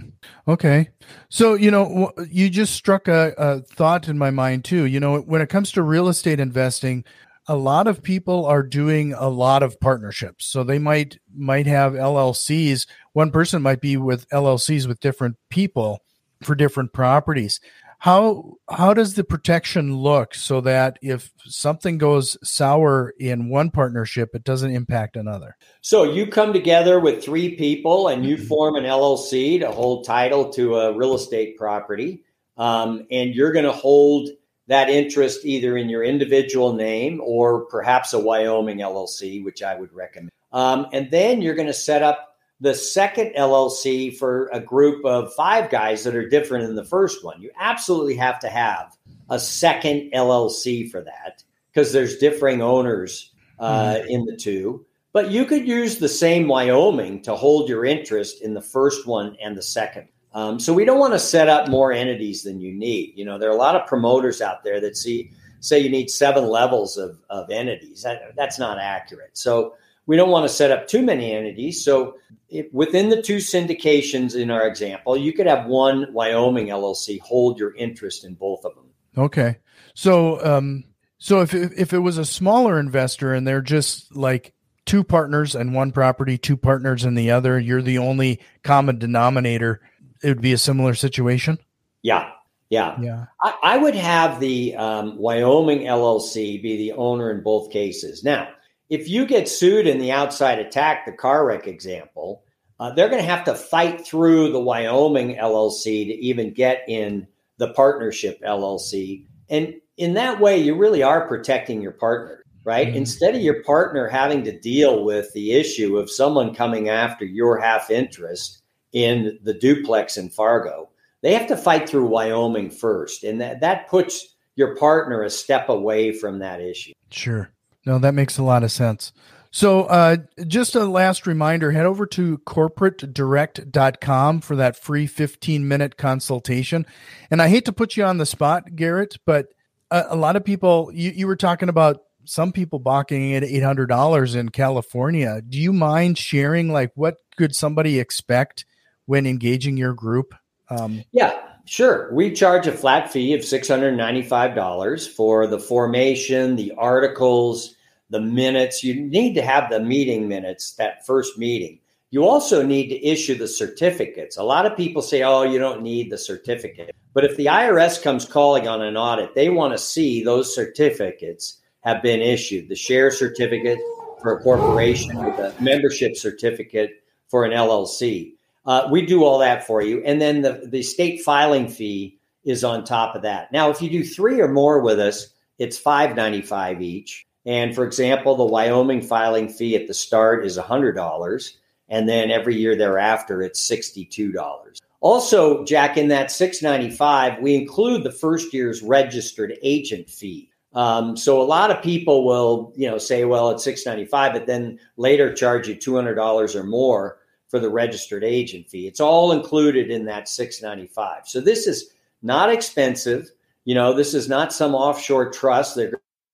Okay. 0.48 0.90
So, 1.30 1.56
you 1.56 1.72
know, 1.72 2.12
you 2.30 2.50
just 2.50 2.74
struck 2.74 3.08
a, 3.08 3.34
a, 3.38 3.60
thought 3.62 4.08
in 4.08 4.18
my 4.18 4.30
mind 4.30 4.66
too. 4.66 4.86
You 4.86 5.00
know, 5.00 5.20
when 5.20 5.42
it 5.42 5.50
comes 5.50 5.72
to 5.74 5.82
real 5.82 6.10
estate 6.10 6.40
investing, 6.40 7.04
a 7.48 7.56
lot 7.56 7.88
of 7.88 8.04
people 8.04 8.46
are 8.46 8.62
doing 8.62 9.14
a 9.14 9.30
lot 9.30 9.64
of 9.64 9.80
partnerships 9.80 10.46
so 10.46 10.64
they 10.64 10.80
might 10.80 11.18
might 11.34 11.66
have 11.66 11.94
llcs 11.94 12.86
one 13.14 13.32
person 13.32 13.62
might 13.62 13.80
be 13.80 13.96
with 13.96 14.28
llcs 14.30 14.86
with 14.88 15.00
different 15.00 15.38
people 15.50 16.00
for 16.44 16.56
different 16.56 16.92
properties 16.94 17.60
how 18.00 18.54
how 18.70 18.94
does 18.94 19.16
the 19.16 19.24
protection 19.24 19.96
look 19.96 20.36
so 20.36 20.62
that 20.62 21.00
if 21.02 21.32
something 21.46 21.98
goes 21.98 22.38
sour 22.44 23.14
in 23.20 23.50
one 23.50 23.72
partnership 23.72 24.36
it 24.36 24.44
doesn't 24.44 24.72
impact 24.72 25.16
another 25.16 25.58
so 25.82 26.04
you 26.04 26.28
come 26.28 26.54
together 26.54 27.00
with 27.00 27.24
three 27.24 27.56
people 27.56 28.08
and 28.08 28.26
you 28.26 28.36
mm-hmm. 28.36 28.46
form 28.46 28.76
an 28.76 28.84
llc 28.84 29.60
to 29.60 29.72
hold 29.72 30.06
title 30.06 30.50
to 30.50 30.76
a 30.76 30.96
real 30.96 31.16
estate 31.16 31.58
property 31.58 32.24
um, 32.58 33.06
and 33.12 33.36
you're 33.36 33.52
going 33.52 33.66
to 33.66 33.72
hold 33.72 34.30
that 34.68 34.90
interest 34.90 35.46
either 35.46 35.78
in 35.78 35.90
your 35.90 36.04
individual 36.04 36.74
name 36.74 37.22
or 37.24 37.66
perhaps 37.66 38.14
a 38.14 38.20
Wyoming 38.20 38.80
LLC, 38.80 39.44
which 39.44 39.64
I 39.64 39.76
would 39.76 39.94
recommend. 39.94 40.32
Um, 40.52 40.88
and 40.92 41.10
then 41.10 41.42
you're 41.42 41.56
going 41.56 41.68
to 41.68 41.74
set 41.74 42.04
up 42.04 42.37
the 42.60 42.74
second 42.74 43.34
LLC 43.38 44.16
for 44.16 44.50
a 44.52 44.60
group 44.60 45.06
of 45.06 45.34
five 45.34 45.70
guys 45.70 46.04
that 46.04 46.16
are 46.16 46.28
different 46.28 46.66
than 46.66 46.76
the 46.76 46.84
first 46.84 47.24
one. 47.24 47.42
You 47.42 47.52
absolutely 47.60 48.16
have 48.16 48.40
to 48.40 48.50
have 48.50 48.98
a 49.30 49.40
second 49.40 50.12
LLC 50.14 50.90
for 50.90 51.02
that 51.02 51.44
because 51.72 51.92
there's 51.92 52.18
differing 52.18 52.62
owners 52.62 53.32
uh, 53.60 53.96
mm. 53.96 54.08
in 54.08 54.26
the 54.26 54.36
two. 54.36 54.86
But 55.14 55.32
you 55.32 55.46
could 55.46 55.68
use 55.68 55.98
the 55.98 56.10
same 56.10 56.48
Wyoming 56.48 57.22
to 57.24 57.36
hold 57.36 57.70
your 57.70 57.86
interest 57.86 58.42
in 58.42 58.54
the 58.54 58.62
first 58.62 59.08
one 59.08 59.36
and 59.42 59.58
the 59.58 59.62
second. 59.62 60.08
Um, 60.34 60.60
so 60.60 60.74
we 60.74 60.86
don't 60.86 61.00
want 61.00 61.14
to 61.14 61.20
set 61.20 61.50
up 61.50 61.70
more 61.70 61.92
entities 61.92 62.44
than 62.44 62.60
you 62.60 62.74
need. 62.74 63.14
You 63.16 63.26
know, 63.26 63.38
there 63.38 63.50
are 63.50 63.56
a 63.56 63.58
lot 63.58 63.76
of 63.76 63.88
promoters 63.88 64.42
out 64.42 64.64
there 64.64 64.80
that 64.82 64.98
see 64.98 65.32
say 65.60 65.80
you 65.80 65.90
need 65.90 66.10
seven 66.10 66.48
levels 66.48 66.98
of, 66.98 67.18
of 67.30 67.50
entities. 67.50 68.04
That, 68.04 68.36
that's 68.36 68.60
not 68.60 68.78
accurate. 68.78 69.32
So 69.38 69.76
we 70.08 70.16
don't 70.16 70.32
want 70.32 70.46
to 70.46 70.54
set 70.54 70.72
up 70.72 70.88
too 70.88 71.04
many 71.04 71.34
entities. 71.34 71.84
So 71.84 72.16
if, 72.50 72.66
within 72.74 73.10
the 73.10 73.22
two 73.22 73.38
syndications 73.38 74.36
in 74.36 74.50
our 74.50 74.68
example, 74.68 75.16
you 75.16 75.34
could 75.34 75.46
have 75.46 75.68
one 75.68 76.12
Wyoming 76.14 76.68
LLC 76.68 77.20
hold 77.20 77.60
your 77.60 77.76
interest 77.76 78.26
in 78.26 78.34
both 78.34 78.66
of 78.66 78.74
them. 78.74 78.86
Okay. 79.18 79.58
So 79.94 80.44
um, 80.44 80.86
so 81.20 81.42
if 81.42 81.54
if 81.54 81.94
it 81.94 82.00
was 82.00 82.18
a 82.18 82.26
smaller 82.26 82.80
investor 82.80 83.34
and 83.34 83.46
they're 83.48 83.62
just 83.62 84.16
like 84.16 84.54
two 84.86 85.04
partners 85.04 85.54
and 85.54 85.76
one 85.76 85.92
property, 85.92 86.38
two 86.38 86.58
partners 86.58 87.04
in 87.04 87.16
the 87.16 87.32
other, 87.32 87.60
you're 87.60 87.82
the 87.82 87.98
only 87.98 88.40
common 88.64 88.98
denominator 88.98 89.82
it 90.24 90.30
would 90.30 90.42
be 90.42 90.54
a 90.54 90.58
similar 90.58 90.94
situation. 90.94 91.60
Yeah, 92.02 92.32
yeah, 92.70 93.00
yeah. 93.00 93.26
I, 93.42 93.54
I 93.64 93.78
would 93.78 93.96
have 93.96 94.40
the 94.40 94.76
um, 94.76 95.18
Wyoming 95.18 95.82
LLC 95.82 96.62
be 96.62 96.78
the 96.78 96.94
owner 96.94 97.32
in 97.32 97.44
both 97.44 97.72
cases. 97.72 98.24
Now, 98.24 98.50
if 98.90 99.10
you 99.10 99.26
get 99.26 99.50
sued 99.50 99.88
in 99.88 100.00
the 100.00 100.12
outside 100.12 100.60
attack, 100.60 101.06
the 101.06 101.12
car 101.12 101.46
wreck 101.46 101.68
example, 101.68 102.44
uh, 102.80 102.92
they're 102.92 103.10
going 103.10 103.22
to 103.22 103.30
have 103.30 103.44
to 103.46 103.56
fight 103.56 104.06
through 104.06 104.52
the 104.52 104.60
Wyoming 104.60 105.36
LLC 105.36 106.06
to 106.06 106.14
even 106.14 106.54
get 106.54 106.84
in 106.88 107.28
the 107.58 107.74
partnership 107.74 108.40
LLC. 108.42 109.26
And 109.50 109.76
in 109.98 110.14
that 110.14 110.40
way, 110.40 110.58
you 110.60 110.76
really 110.76 111.04
are 111.04 111.28
protecting 111.28 111.82
your 111.82 111.92
partner, 111.92 112.44
right? 112.64 112.88
Mm-hmm. 112.88 112.98
Instead 112.98 113.36
of 113.36 113.42
your 113.42 113.64
partner 113.64 114.08
having 114.08 114.44
to 114.44 114.60
deal 114.60 115.04
with 115.04 115.34
the 115.34 115.54
issue 115.54 115.98
of 115.98 116.12
someone 116.12 116.54
coming 116.54 116.90
after 116.90 117.26
your 117.26 117.60
half 117.60 117.90
interest 117.90 118.62
in 118.94 119.40
the 119.44 119.54
duplex 119.54 120.18
in 120.18 120.30
Fargo, 120.30 120.90
they 121.22 121.34
have 121.34 121.48
to 121.48 121.58
fight 121.58 121.90
through 121.90 122.06
Wyoming 122.06 122.70
first. 122.70 123.24
And 123.24 123.42
that, 123.42 123.62
that 123.62 123.90
puts 123.90 124.36
your 124.56 124.76
partner 124.76 125.24
a 125.24 125.30
step 125.30 125.68
away 125.68 126.12
from 126.12 126.40
that 126.40 126.62
issue. 126.62 126.94
Sure. 127.10 127.50
No, 127.88 128.00
that 128.00 128.14
makes 128.14 128.38
a 128.38 128.44
lot 128.44 128.64
of 128.64 128.72
sense. 128.72 129.14
So, 129.50 129.84
uh, 129.84 130.18
just 130.46 130.76
a 130.76 130.84
last 130.84 131.26
reminder 131.26 131.72
head 131.72 131.86
over 131.86 132.06
to 132.08 132.38
corporatedirect.com 132.40 134.42
for 134.42 134.58
that 134.58 134.76
free 134.76 135.08
15 135.08 135.66
minute 135.66 135.96
consultation. 135.96 136.86
And 137.32 137.42
I 137.42 137.48
hate 137.48 137.64
to 137.64 137.72
put 137.72 137.96
you 137.96 138.04
on 138.04 138.18
the 138.18 138.26
spot, 138.26 138.76
Garrett, 138.76 139.18
but 139.26 139.54
a, 139.90 140.04
a 140.10 140.16
lot 140.18 140.36
of 140.36 140.44
people, 140.44 140.92
you, 140.94 141.12
you 141.12 141.28
were 141.28 141.38
talking 141.38 141.70
about 141.70 142.04
some 142.26 142.52
people 142.52 142.80
balking 142.80 143.36
at 143.36 143.44
$800 143.44 144.36
in 144.36 144.50
California. 144.50 145.42
Do 145.48 145.58
you 145.58 145.72
mind 145.72 146.18
sharing, 146.18 146.74
like, 146.74 146.92
what 146.96 147.16
could 147.38 147.56
somebody 147.56 148.02
expect 148.02 148.66
when 149.06 149.26
engaging 149.26 149.78
your 149.78 149.94
group? 149.94 150.36
Um, 150.70 151.06
yeah, 151.14 151.40
sure. 151.64 152.14
We 152.14 152.34
charge 152.34 152.68
a 152.68 152.74
flat 152.74 153.14
fee 153.14 153.34
of 153.34 153.42
$695 153.42 155.10
for 155.10 155.48
the 155.48 155.60
formation, 155.60 156.58
the 156.58 156.74
articles, 156.74 157.76
the 158.10 158.22
minutes. 158.22 158.84
You 158.84 158.96
need 158.96 159.34
to 159.36 159.42
have 159.42 159.70
the 159.70 159.80
meeting 159.80 160.28
minutes, 160.28 160.74
that 160.74 161.06
first 161.06 161.38
meeting. 161.38 161.80
You 162.10 162.26
also 162.26 162.66
need 162.66 162.88
to 162.88 163.06
issue 163.06 163.36
the 163.36 163.48
certificates. 163.48 164.38
A 164.38 164.44
lot 164.44 164.66
of 164.66 164.78
people 164.78 165.02
say, 165.02 165.24
oh, 165.24 165.44
you 165.44 165.60
don't 165.60 165.82
need 165.82 166.10
the 166.10 166.18
certificate. 166.18 166.96
But 167.14 167.26
if 167.26 167.36
the 167.36 167.48
IRS 167.48 168.02
comes 168.02 168.24
calling 168.24 168.68
on 168.68 168.82
an 168.82 168.96
audit, 168.96 169.36
they 169.36 169.50
want 169.50 169.74
to 169.74 169.78
see 169.78 170.24
those 170.24 170.54
certificates 170.56 171.58
have 171.82 172.02
been 172.02 172.22
issued 172.22 172.70
the 172.70 172.76
share 172.76 173.12
certificate 173.12 173.80
for 174.22 174.38
a 174.38 174.42
corporation, 174.42 175.16
the 175.16 175.54
membership 175.60 176.16
certificate 176.16 177.04
for 177.28 177.44
an 177.44 177.52
LLC. 177.52 178.34
Uh, 178.66 178.88
we 178.92 179.06
do 179.06 179.24
all 179.24 179.40
that 179.40 179.66
for 179.68 179.82
you. 179.82 180.02
And 180.04 180.22
then 180.22 180.42
the, 180.42 180.68
the 180.70 180.84
state 180.84 181.22
filing 181.24 181.68
fee 181.68 182.18
is 182.44 182.64
on 182.64 182.84
top 182.84 183.16
of 183.16 183.22
that. 183.22 183.52
Now, 183.52 183.70
if 183.70 183.82
you 183.82 183.90
do 183.90 184.04
three 184.04 184.42
or 184.42 184.48
more 184.48 184.82
with 184.82 185.00
us, 185.00 185.28
it's 185.60 185.80
$5.95 185.80 186.82
each. 186.82 187.27
And 187.48 187.74
for 187.74 187.86
example, 187.86 188.36
the 188.36 188.44
Wyoming 188.44 189.02
filing 189.02 189.48
fee 189.48 189.78
at 189.78 189.88
the 189.88 189.94
start 189.94 190.46
is 190.46 190.58
$100. 190.58 191.54
And 191.88 192.10
then 192.10 192.30
every 192.30 192.58
year 192.58 192.76
thereafter, 192.76 193.42
it's 193.42 193.66
$62. 193.68 194.78
Also, 195.00 195.64
Jack, 195.64 195.96
in 195.96 196.10
that 196.10 196.30
695, 196.30 197.42
we 197.42 197.56
include 197.56 198.04
the 198.04 198.12
first 198.12 198.54
year's 198.54 198.84
registered 198.84 199.58
agent 199.64 200.10
fee. 200.10 200.50
Um, 200.74 201.16
so 201.16 201.42
a 201.42 201.44
lot 201.44 201.72
of 201.72 201.82
people 201.82 202.26
will, 202.26 202.74
you 202.76 202.90
know, 202.92 202.98
say, 202.98 203.24
well, 203.24 203.50
it's 203.52 203.64
695, 203.64 204.34
but 204.34 204.46
then 204.46 204.78
later 204.98 205.34
charge 205.34 205.70
you 205.70 205.76
$200 205.76 206.54
or 206.54 206.64
more 206.66 207.20
for 207.48 207.60
the 207.60 207.70
registered 207.70 208.26
agent 208.26 208.70
fee. 208.70 208.88
It's 208.88 209.00
all 209.00 209.32
included 209.32 209.90
in 209.90 210.04
that 210.06 210.28
695. 210.28 211.30
So 211.30 211.40
this 211.40 211.66
is 211.66 211.92
not 212.22 212.52
expensive. 212.52 213.32
You 213.64 213.76
know, 213.76 213.94
this 213.94 214.14
is 214.14 214.28
not 214.28 214.52
some 214.52 214.76
offshore 214.76 215.32
trust 215.32 215.76
they're 215.76 215.94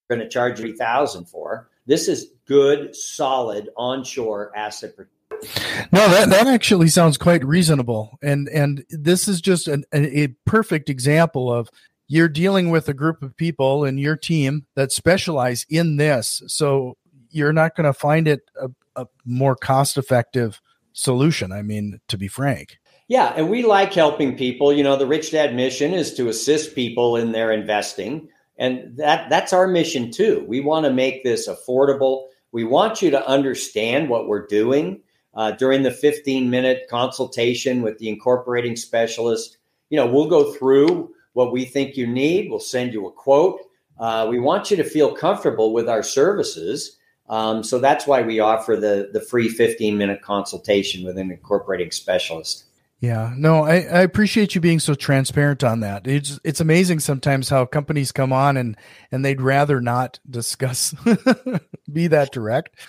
going 0.10 0.22
to 0.22 0.30
charge 0.30 0.60
you 0.60 0.68
3000 0.68 1.26
for. 1.26 1.70
This 1.86 2.08
is 2.08 2.32
good, 2.46 2.96
solid 2.96 3.70
onshore 3.76 4.52
asset 4.56 4.96
protection. 4.96 5.10
No, 5.92 6.08
that, 6.10 6.30
that 6.30 6.48
actually 6.48 6.88
sounds 6.88 7.18
quite 7.18 7.44
reasonable. 7.44 8.18
And 8.22 8.48
and 8.50 8.86
this 8.90 9.28
is 9.28 9.42
just 9.42 9.68
an, 9.68 9.84
a 9.92 10.28
perfect 10.46 10.90
example 10.90 11.52
of 11.52 11.70
you're 12.08 12.30
dealing 12.30 12.70
with 12.70 12.88
a 12.88 12.94
group 12.94 13.22
of 13.22 13.36
people 13.36 13.84
in 13.84 13.98
your 13.98 14.16
team 14.16 14.66
that 14.76 14.92
specialize 14.92 15.66
in 15.70 15.98
this. 15.98 16.44
So 16.48 16.98
you're 17.30 17.54
not 17.54 17.76
going 17.76 17.86
to 17.86 17.94
find 17.94 18.28
it 18.28 18.42
a, 18.62 18.70
a 18.96 19.08
more 19.26 19.56
cost 19.56 19.98
effective 19.98 20.62
solution. 20.94 21.52
I 21.52 21.62
mean, 21.62 22.00
to 22.08 22.18
be 22.18 22.28
frank. 22.28 22.78
Yeah, 23.08 23.34
and 23.36 23.50
we 23.50 23.64
like 23.64 23.94
helping 23.94 24.38
people. 24.38 24.72
You 24.72 24.84
know, 24.84 24.96
the 24.96 25.08
Rich 25.08 25.32
Dad 25.32 25.56
mission 25.56 25.94
is 25.94 26.14
to 26.16 26.30
assist 26.30 26.76
people 26.76 27.18
in 27.18 27.32
their 27.32 27.52
investing, 27.52 28.30
and 28.58 28.96
that 28.98 29.30
that's 29.30 29.54
our 29.54 29.68
mission 29.68 30.12
too. 30.12 30.46
We 30.48 30.60
want 30.60 30.86
to 30.86 30.94
make 30.94 31.24
this 31.24 31.48
affordable. 31.48 32.28
We 32.52 32.64
want 32.64 33.02
you 33.02 33.10
to 33.12 33.28
understand 33.28 34.10
what 34.10 34.28
we're 34.28 34.46
doing 34.48 35.02
uh, 35.34 35.52
during 35.52 35.84
the 35.84 35.92
15 35.92 36.50
minute 36.50 36.84
consultation 36.90 37.82
with 37.82 37.98
the 37.98 38.10
incorporating 38.10 38.76
specialist. 38.76 39.58
You 39.90 39.98
know, 39.98 40.08
we'll 40.08 40.30
go 40.30 40.54
through 40.54 41.14
what 41.34 41.52
we 41.52 41.66
think 41.66 41.98
you 41.98 42.06
need. 42.06 42.50
We'll 42.50 42.60
send 42.60 42.94
you 42.94 43.08
a 43.08 43.12
quote. 43.12 43.60
Uh, 44.00 44.28
we 44.30 44.40
want 44.40 44.70
you 44.72 44.78
to 44.78 44.84
feel 44.84 45.16
comfortable 45.16 45.74
with 45.74 45.90
our 45.90 46.04
services 46.04 46.98
um, 47.30 47.64
so 47.64 47.80
that's 47.80 48.06
why 48.06 48.22
we 48.22 48.40
offer 48.40 48.76
the 48.76 49.10
the 49.14 49.22
free 49.22 49.50
15 49.50 49.98
minute 49.98 50.22
consultation 50.22 51.06
with 51.06 51.18
an 51.18 51.32
incorporating 51.32 51.92
specialist. 51.92 52.66
Yeah, 53.04 53.34
no, 53.36 53.66
I, 53.66 53.80
I 53.80 54.02
appreciate 54.04 54.56
you 54.56 54.62
being 54.62 54.80
so 54.80 54.96
transparent 54.96 55.62
on 55.62 55.82
that. 55.82 56.08
It's 56.08 56.40
it's 56.46 56.62
amazing 56.62 57.02
sometimes 57.02 57.50
how 57.50 57.66
companies 57.66 58.14
come 58.14 58.32
on 58.32 58.56
and 58.56 58.78
and 59.12 59.26
they'd 59.26 59.42
rather 59.42 59.82
not 59.82 60.22
discuss 60.30 60.96
be 61.92 62.08
that 62.08 62.32
direct. 62.32 62.80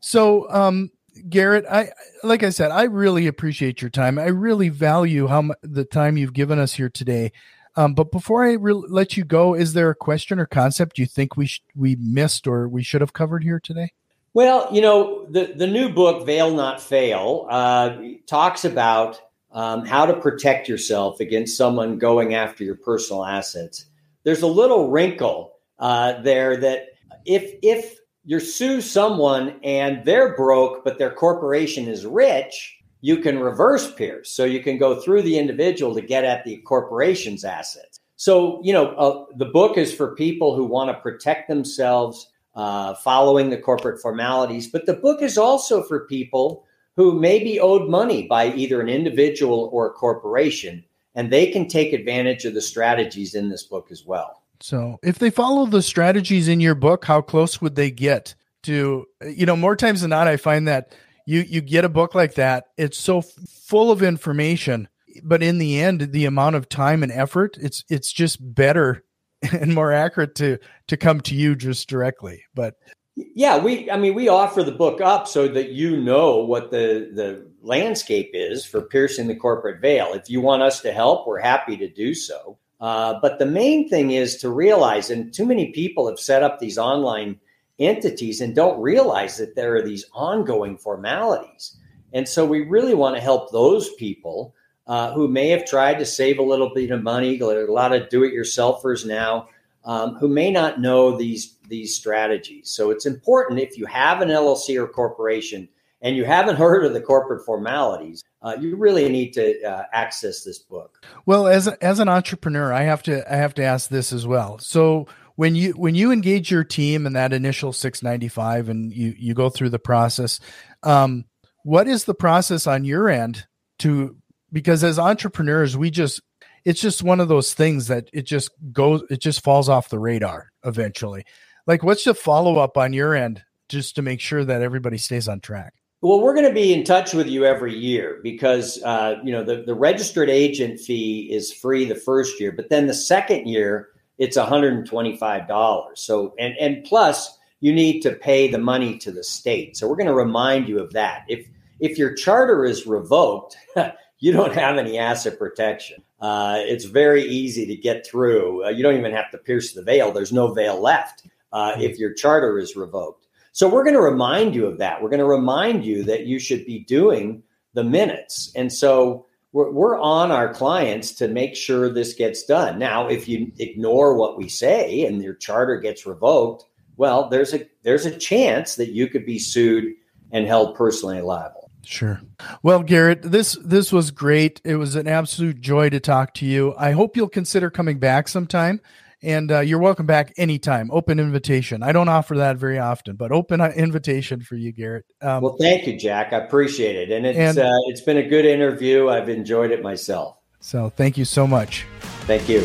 So, 0.00 0.50
um, 0.50 0.90
Garrett, 1.28 1.64
I 1.70 1.92
like 2.24 2.42
I 2.42 2.50
said, 2.50 2.72
I 2.72 2.82
really 2.86 3.28
appreciate 3.28 3.80
your 3.80 3.88
time. 3.88 4.18
I 4.18 4.26
really 4.26 4.68
value 4.68 5.28
how 5.28 5.38
m- 5.38 5.52
the 5.62 5.84
time 5.84 6.16
you've 6.16 6.32
given 6.32 6.58
us 6.58 6.72
here 6.72 6.90
today. 6.90 7.30
Um, 7.76 7.94
but 7.94 8.10
before 8.10 8.44
I 8.44 8.54
re- 8.54 8.72
let 8.72 9.16
you 9.16 9.22
go, 9.22 9.54
is 9.54 9.74
there 9.74 9.90
a 9.90 9.94
question 9.94 10.40
or 10.40 10.46
concept 10.46 10.98
you 10.98 11.06
think 11.06 11.36
we 11.36 11.46
sh- 11.46 11.62
we 11.76 11.94
missed 12.00 12.48
or 12.48 12.68
we 12.68 12.82
should 12.82 13.00
have 13.00 13.12
covered 13.12 13.44
here 13.44 13.60
today? 13.60 13.92
Well, 14.34 14.70
you 14.72 14.80
know, 14.80 15.24
the 15.30 15.52
the 15.54 15.68
new 15.68 15.88
book 15.88 16.26
"Veil 16.26 16.52
Not 16.52 16.80
Fail" 16.82 17.46
uh, 17.48 17.96
talks 18.26 18.64
about 18.64 19.20
um, 19.52 19.84
how 19.84 20.06
to 20.06 20.14
protect 20.14 20.68
yourself 20.68 21.20
against 21.20 21.56
someone 21.56 21.98
going 21.98 22.34
after 22.34 22.64
your 22.64 22.76
personal 22.76 23.24
assets. 23.24 23.86
There's 24.24 24.42
a 24.42 24.46
little 24.46 24.90
wrinkle 24.90 25.52
uh, 25.78 26.20
there 26.22 26.56
that 26.58 26.86
if 27.24 27.54
if 27.62 27.98
you 28.24 28.38
sue 28.40 28.80
someone 28.80 29.58
and 29.64 30.04
they're 30.04 30.36
broke, 30.36 30.84
but 30.84 30.98
their 30.98 31.10
corporation 31.10 31.88
is 31.88 32.06
rich, 32.06 32.78
you 33.00 33.18
can 33.18 33.38
reverse 33.38 33.92
pierce. 33.94 34.30
So 34.30 34.44
you 34.44 34.62
can 34.62 34.78
go 34.78 35.00
through 35.00 35.22
the 35.22 35.38
individual 35.38 35.94
to 35.94 36.00
get 36.00 36.24
at 36.24 36.44
the 36.44 36.58
corporation's 36.58 37.44
assets. 37.44 37.98
So, 38.16 38.60
you 38.62 38.72
know, 38.72 38.90
uh, 38.90 39.24
the 39.36 39.46
book 39.46 39.76
is 39.76 39.92
for 39.92 40.14
people 40.14 40.54
who 40.54 40.64
want 40.64 40.90
to 40.90 41.02
protect 41.02 41.48
themselves 41.48 42.28
uh, 42.54 42.94
following 42.94 43.50
the 43.50 43.58
corporate 43.58 44.00
formalities, 44.00 44.68
but 44.68 44.86
the 44.86 44.94
book 44.94 45.20
is 45.22 45.36
also 45.36 45.82
for 45.82 46.06
people 46.06 46.64
who 46.96 47.18
may 47.18 47.38
be 47.38 47.58
owed 47.60 47.88
money 47.88 48.26
by 48.26 48.52
either 48.52 48.80
an 48.80 48.88
individual 48.88 49.70
or 49.72 49.86
a 49.86 49.92
corporation, 49.92 50.84
and 51.14 51.30
they 51.30 51.50
can 51.50 51.68
take 51.68 51.92
advantage 51.92 52.44
of 52.44 52.54
the 52.54 52.60
strategies 52.60 53.34
in 53.34 53.48
this 53.48 53.62
book 53.62 53.88
as 53.90 54.04
well. 54.04 54.42
So, 54.60 54.98
if 55.02 55.18
they 55.18 55.30
follow 55.30 55.66
the 55.66 55.82
strategies 55.82 56.48
in 56.48 56.60
your 56.60 56.74
book, 56.74 57.04
how 57.04 57.20
close 57.20 57.60
would 57.60 57.74
they 57.74 57.90
get 57.90 58.34
to, 58.62 59.06
you 59.26 59.46
know, 59.46 59.56
more 59.56 59.74
times 59.74 60.02
than 60.02 60.10
not, 60.10 60.28
I 60.28 60.36
find 60.36 60.68
that 60.68 60.92
you 61.26 61.40
you 61.40 61.60
get 61.60 61.84
a 61.84 61.88
book 61.88 62.14
like 62.14 62.34
that 62.34 62.66
it's 62.76 62.98
so 62.98 63.18
f- 63.18 63.26
full 63.48 63.90
of 63.90 64.02
information 64.02 64.88
but 65.22 65.42
in 65.42 65.58
the 65.58 65.80
end 65.80 66.12
the 66.12 66.24
amount 66.24 66.56
of 66.56 66.68
time 66.68 67.02
and 67.02 67.12
effort 67.12 67.56
it's 67.60 67.84
it's 67.88 68.12
just 68.12 68.38
better 68.54 69.04
and 69.52 69.74
more 69.74 69.92
accurate 69.92 70.34
to 70.34 70.58
to 70.88 70.96
come 70.96 71.20
to 71.20 71.34
you 71.34 71.54
just 71.54 71.88
directly 71.88 72.44
but 72.54 72.74
yeah 73.16 73.58
we 73.58 73.90
i 73.90 73.96
mean 73.96 74.14
we 74.14 74.28
offer 74.28 74.62
the 74.62 74.72
book 74.72 75.00
up 75.00 75.28
so 75.28 75.48
that 75.48 75.70
you 75.70 76.00
know 76.00 76.38
what 76.38 76.70
the 76.70 77.10
the 77.12 77.46
landscape 77.62 78.30
is 78.32 78.64
for 78.64 78.80
piercing 78.80 79.28
the 79.28 79.36
corporate 79.36 79.80
veil 79.80 80.12
if 80.14 80.28
you 80.28 80.40
want 80.40 80.62
us 80.62 80.80
to 80.80 80.92
help 80.92 81.26
we're 81.26 81.38
happy 81.38 81.76
to 81.76 81.88
do 81.88 82.14
so 82.14 82.58
uh, 82.80 83.20
but 83.22 83.38
the 83.38 83.46
main 83.46 83.88
thing 83.88 84.10
is 84.10 84.36
to 84.36 84.50
realize 84.50 85.08
and 85.08 85.32
too 85.32 85.46
many 85.46 85.70
people 85.70 86.08
have 86.08 86.18
set 86.18 86.42
up 86.42 86.58
these 86.58 86.78
online 86.78 87.38
entities 87.78 88.40
and 88.40 88.54
don't 88.54 88.80
realize 88.80 89.36
that 89.36 89.54
there 89.54 89.76
are 89.76 89.82
these 89.82 90.04
ongoing 90.12 90.76
formalities. 90.76 91.76
And 92.12 92.28
so 92.28 92.44
we 92.44 92.62
really 92.62 92.94
want 92.94 93.16
to 93.16 93.22
help 93.22 93.50
those 93.50 93.92
people 93.94 94.54
uh, 94.86 95.12
who 95.12 95.28
may 95.28 95.48
have 95.48 95.64
tried 95.64 95.98
to 96.00 96.06
save 96.06 96.38
a 96.38 96.42
little 96.42 96.72
bit 96.74 96.90
of 96.90 97.02
money. 97.02 97.36
There 97.36 97.60
are 97.60 97.66
a 97.66 97.72
lot 97.72 97.94
of 97.94 98.08
do-it-yourselfers 98.08 99.06
now 99.06 99.48
um, 99.84 100.14
who 100.16 100.28
may 100.28 100.50
not 100.50 100.80
know 100.80 101.16
these 101.16 101.56
these 101.68 101.94
strategies. 101.96 102.70
So 102.70 102.90
it's 102.90 103.06
important 103.06 103.60
if 103.60 103.78
you 103.78 103.86
have 103.86 104.20
an 104.20 104.28
LLC 104.28 104.80
or 104.80 104.86
corporation 104.86 105.68
and 106.00 106.16
you 106.16 106.24
haven't 106.24 106.56
heard 106.64 106.84
of 106.84 106.92
the 106.92 107.00
corporate 107.00 107.44
formalities, 107.44 108.22
uh, 108.42 108.56
you 108.60 108.76
really 108.76 109.08
need 109.08 109.32
to 109.32 109.62
uh, 109.62 109.84
access 109.92 110.44
this 110.44 110.58
book. 110.58 111.04
Well, 111.26 111.46
as 111.46 111.68
as 111.68 111.98
an 111.98 112.08
entrepreneur, 112.08 112.72
I 112.72 112.82
have 112.82 113.02
to 113.04 113.32
I 113.32 113.36
have 113.36 113.54
to 113.54 113.64
ask 113.64 113.88
this 113.88 114.12
as 114.12 114.26
well. 114.26 114.58
So 114.58 115.06
when 115.36 115.54
you 115.54 115.72
when 115.72 115.94
you 115.94 116.12
engage 116.12 116.50
your 116.50 116.64
team 116.64 117.06
in 117.06 117.14
that 117.14 117.32
initial 117.32 117.72
695 117.72 118.68
and 118.68 118.92
you 118.92 119.14
you 119.18 119.34
go 119.34 119.48
through 119.48 119.70
the 119.70 119.78
process 119.78 120.40
um, 120.82 121.24
what 121.64 121.88
is 121.88 122.04
the 122.04 122.14
process 122.14 122.66
on 122.66 122.84
your 122.84 123.08
end 123.08 123.46
to 123.78 124.16
because 124.52 124.84
as 124.84 124.98
entrepreneurs 124.98 125.76
we 125.76 125.90
just 125.90 126.20
it's 126.64 126.80
just 126.80 127.02
one 127.02 127.20
of 127.20 127.28
those 127.28 127.54
things 127.54 127.88
that 127.88 128.08
it 128.12 128.22
just 128.22 128.50
goes 128.72 129.02
it 129.10 129.20
just 129.20 129.42
falls 129.42 129.68
off 129.68 129.88
the 129.88 129.98
radar 129.98 130.50
eventually 130.64 131.24
like 131.66 131.82
what's 131.82 132.04
the 132.04 132.14
follow 132.14 132.58
up 132.58 132.76
on 132.76 132.92
your 132.92 133.14
end 133.14 133.42
just 133.68 133.94
to 133.96 134.02
make 134.02 134.20
sure 134.20 134.44
that 134.44 134.62
everybody 134.62 134.98
stays 134.98 135.28
on 135.28 135.40
track 135.40 135.74
well 136.00 136.20
we're 136.20 136.34
going 136.34 136.48
to 136.48 136.54
be 136.54 136.72
in 136.72 136.84
touch 136.84 137.14
with 137.14 137.26
you 137.26 137.44
every 137.44 137.74
year 137.74 138.20
because 138.22 138.82
uh, 138.84 139.16
you 139.24 139.32
know 139.32 139.44
the, 139.44 139.62
the 139.62 139.74
registered 139.74 140.30
agent 140.30 140.78
fee 140.80 141.28
is 141.32 141.52
free 141.52 141.84
the 141.84 141.94
first 141.94 142.40
year 142.40 142.52
but 142.52 142.68
then 142.68 142.86
the 142.86 142.94
second 142.94 143.46
year 143.46 143.88
it's 144.22 144.36
$125. 144.36 145.98
So 145.98 146.34
and 146.38 146.54
and 146.58 146.84
plus 146.84 147.38
you 147.60 147.72
need 147.72 148.00
to 148.02 148.12
pay 148.12 148.48
the 148.48 148.58
money 148.58 148.98
to 148.98 149.10
the 149.10 149.24
state. 149.24 149.76
So 149.76 149.88
we're 149.88 149.96
going 149.96 150.06
to 150.06 150.14
remind 150.14 150.68
you 150.68 150.78
of 150.78 150.92
that. 150.92 151.24
If 151.28 151.48
if 151.80 151.98
your 151.98 152.14
charter 152.14 152.64
is 152.64 152.86
revoked, 152.86 153.56
you 154.20 154.32
don't 154.32 154.54
have 154.54 154.78
any 154.78 154.96
asset 154.98 155.38
protection. 155.38 156.02
Uh, 156.22 156.58
it's 156.58 156.84
very 156.84 157.24
easy 157.24 157.66
to 157.66 157.76
get 157.76 158.06
through. 158.06 158.64
Uh, 158.64 158.68
you 158.68 158.82
don't 158.82 158.96
even 158.96 159.12
have 159.12 159.30
to 159.32 159.38
pierce 159.38 159.72
the 159.72 159.82
veil. 159.82 160.12
There's 160.12 160.32
no 160.32 160.54
veil 160.54 160.80
left 160.80 161.26
uh, 161.52 161.74
if 161.78 161.98
your 161.98 162.14
charter 162.14 162.58
is 162.58 162.76
revoked. 162.76 163.26
So 163.50 163.68
we're 163.68 163.82
going 163.82 163.96
to 163.96 164.00
remind 164.00 164.54
you 164.54 164.66
of 164.66 164.78
that. 164.78 165.02
We're 165.02 165.10
going 165.10 165.18
to 165.18 165.26
remind 165.26 165.84
you 165.84 166.04
that 166.04 166.26
you 166.26 166.38
should 166.38 166.64
be 166.64 166.84
doing 166.84 167.42
the 167.74 167.84
minutes. 167.84 168.52
And 168.54 168.72
so 168.72 169.26
we're, 169.52 169.70
we're 169.70 170.00
on 170.00 170.30
our 170.30 170.54
clients 170.54 171.12
to 171.14 171.28
make 171.28 171.56
sure 171.56 171.90
this 171.90 172.14
gets 172.14 172.44
done. 172.44 172.78
Now, 172.78 173.08
if 173.08 173.28
you 173.28 173.52
ignore 173.58 174.16
what 174.16 174.38
we 174.38 174.48
say 174.48 175.04
and 175.04 175.22
your 175.22 175.34
charter 175.34 175.76
gets 175.76 176.06
revoked, 176.06 176.64
well, 176.96 177.28
there's 177.28 177.52
a 177.52 177.66
there's 177.82 178.06
a 178.06 178.16
chance 178.16 178.76
that 178.76 178.90
you 178.90 179.08
could 179.08 179.26
be 179.26 179.38
sued 179.38 179.92
and 180.30 180.46
held 180.46 180.76
personally 180.76 181.20
liable. 181.20 181.61
Sure. 181.84 182.20
Well, 182.62 182.82
Garrett, 182.82 183.22
this 183.22 183.58
this 183.64 183.92
was 183.92 184.10
great. 184.10 184.60
It 184.64 184.76
was 184.76 184.94
an 184.94 185.08
absolute 185.08 185.60
joy 185.60 185.90
to 185.90 186.00
talk 186.00 186.34
to 186.34 186.46
you. 186.46 186.74
I 186.78 186.92
hope 186.92 187.16
you'll 187.16 187.28
consider 187.28 187.70
coming 187.70 187.98
back 187.98 188.28
sometime 188.28 188.80
and 189.22 189.52
uh, 189.52 189.60
you're 189.60 189.78
welcome 189.78 190.06
back 190.06 190.32
anytime. 190.36 190.90
Open 190.90 191.20
invitation. 191.20 191.82
I 191.82 191.92
don't 191.92 192.08
offer 192.08 192.36
that 192.38 192.56
very 192.56 192.78
often, 192.78 193.16
but 193.16 193.30
open 193.30 193.60
uh, 193.60 193.68
invitation 193.68 194.40
for 194.40 194.56
you, 194.56 194.72
Garrett. 194.72 195.06
Um, 195.20 195.42
well, 195.42 195.56
thank 195.58 195.86
you, 195.86 195.96
Jack. 195.96 196.32
I 196.32 196.38
appreciate 196.38 196.96
it, 196.96 197.12
and 197.14 197.26
it's 197.26 197.38
and, 197.38 197.58
uh, 197.58 197.70
it's 197.86 198.00
been 198.00 198.18
a 198.18 198.28
good 198.28 198.44
interview. 198.44 199.08
I've 199.08 199.28
enjoyed 199.28 199.70
it 199.70 199.82
myself. 199.82 200.36
So, 200.60 200.90
thank 200.90 201.16
you 201.16 201.24
so 201.24 201.46
much. 201.46 201.86
Thank 202.22 202.48
you. 202.48 202.60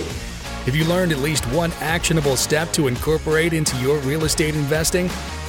Have 0.66 0.76
you 0.76 0.86
learned 0.86 1.12
at 1.12 1.20
least 1.20 1.46
one 1.48 1.72
actionable 1.80 2.36
step 2.36 2.72
to 2.74 2.88
incorporate 2.88 3.54
into 3.54 3.78
your 3.78 3.98
real 4.00 4.26
estate 4.26 4.56
investing? 4.56 5.10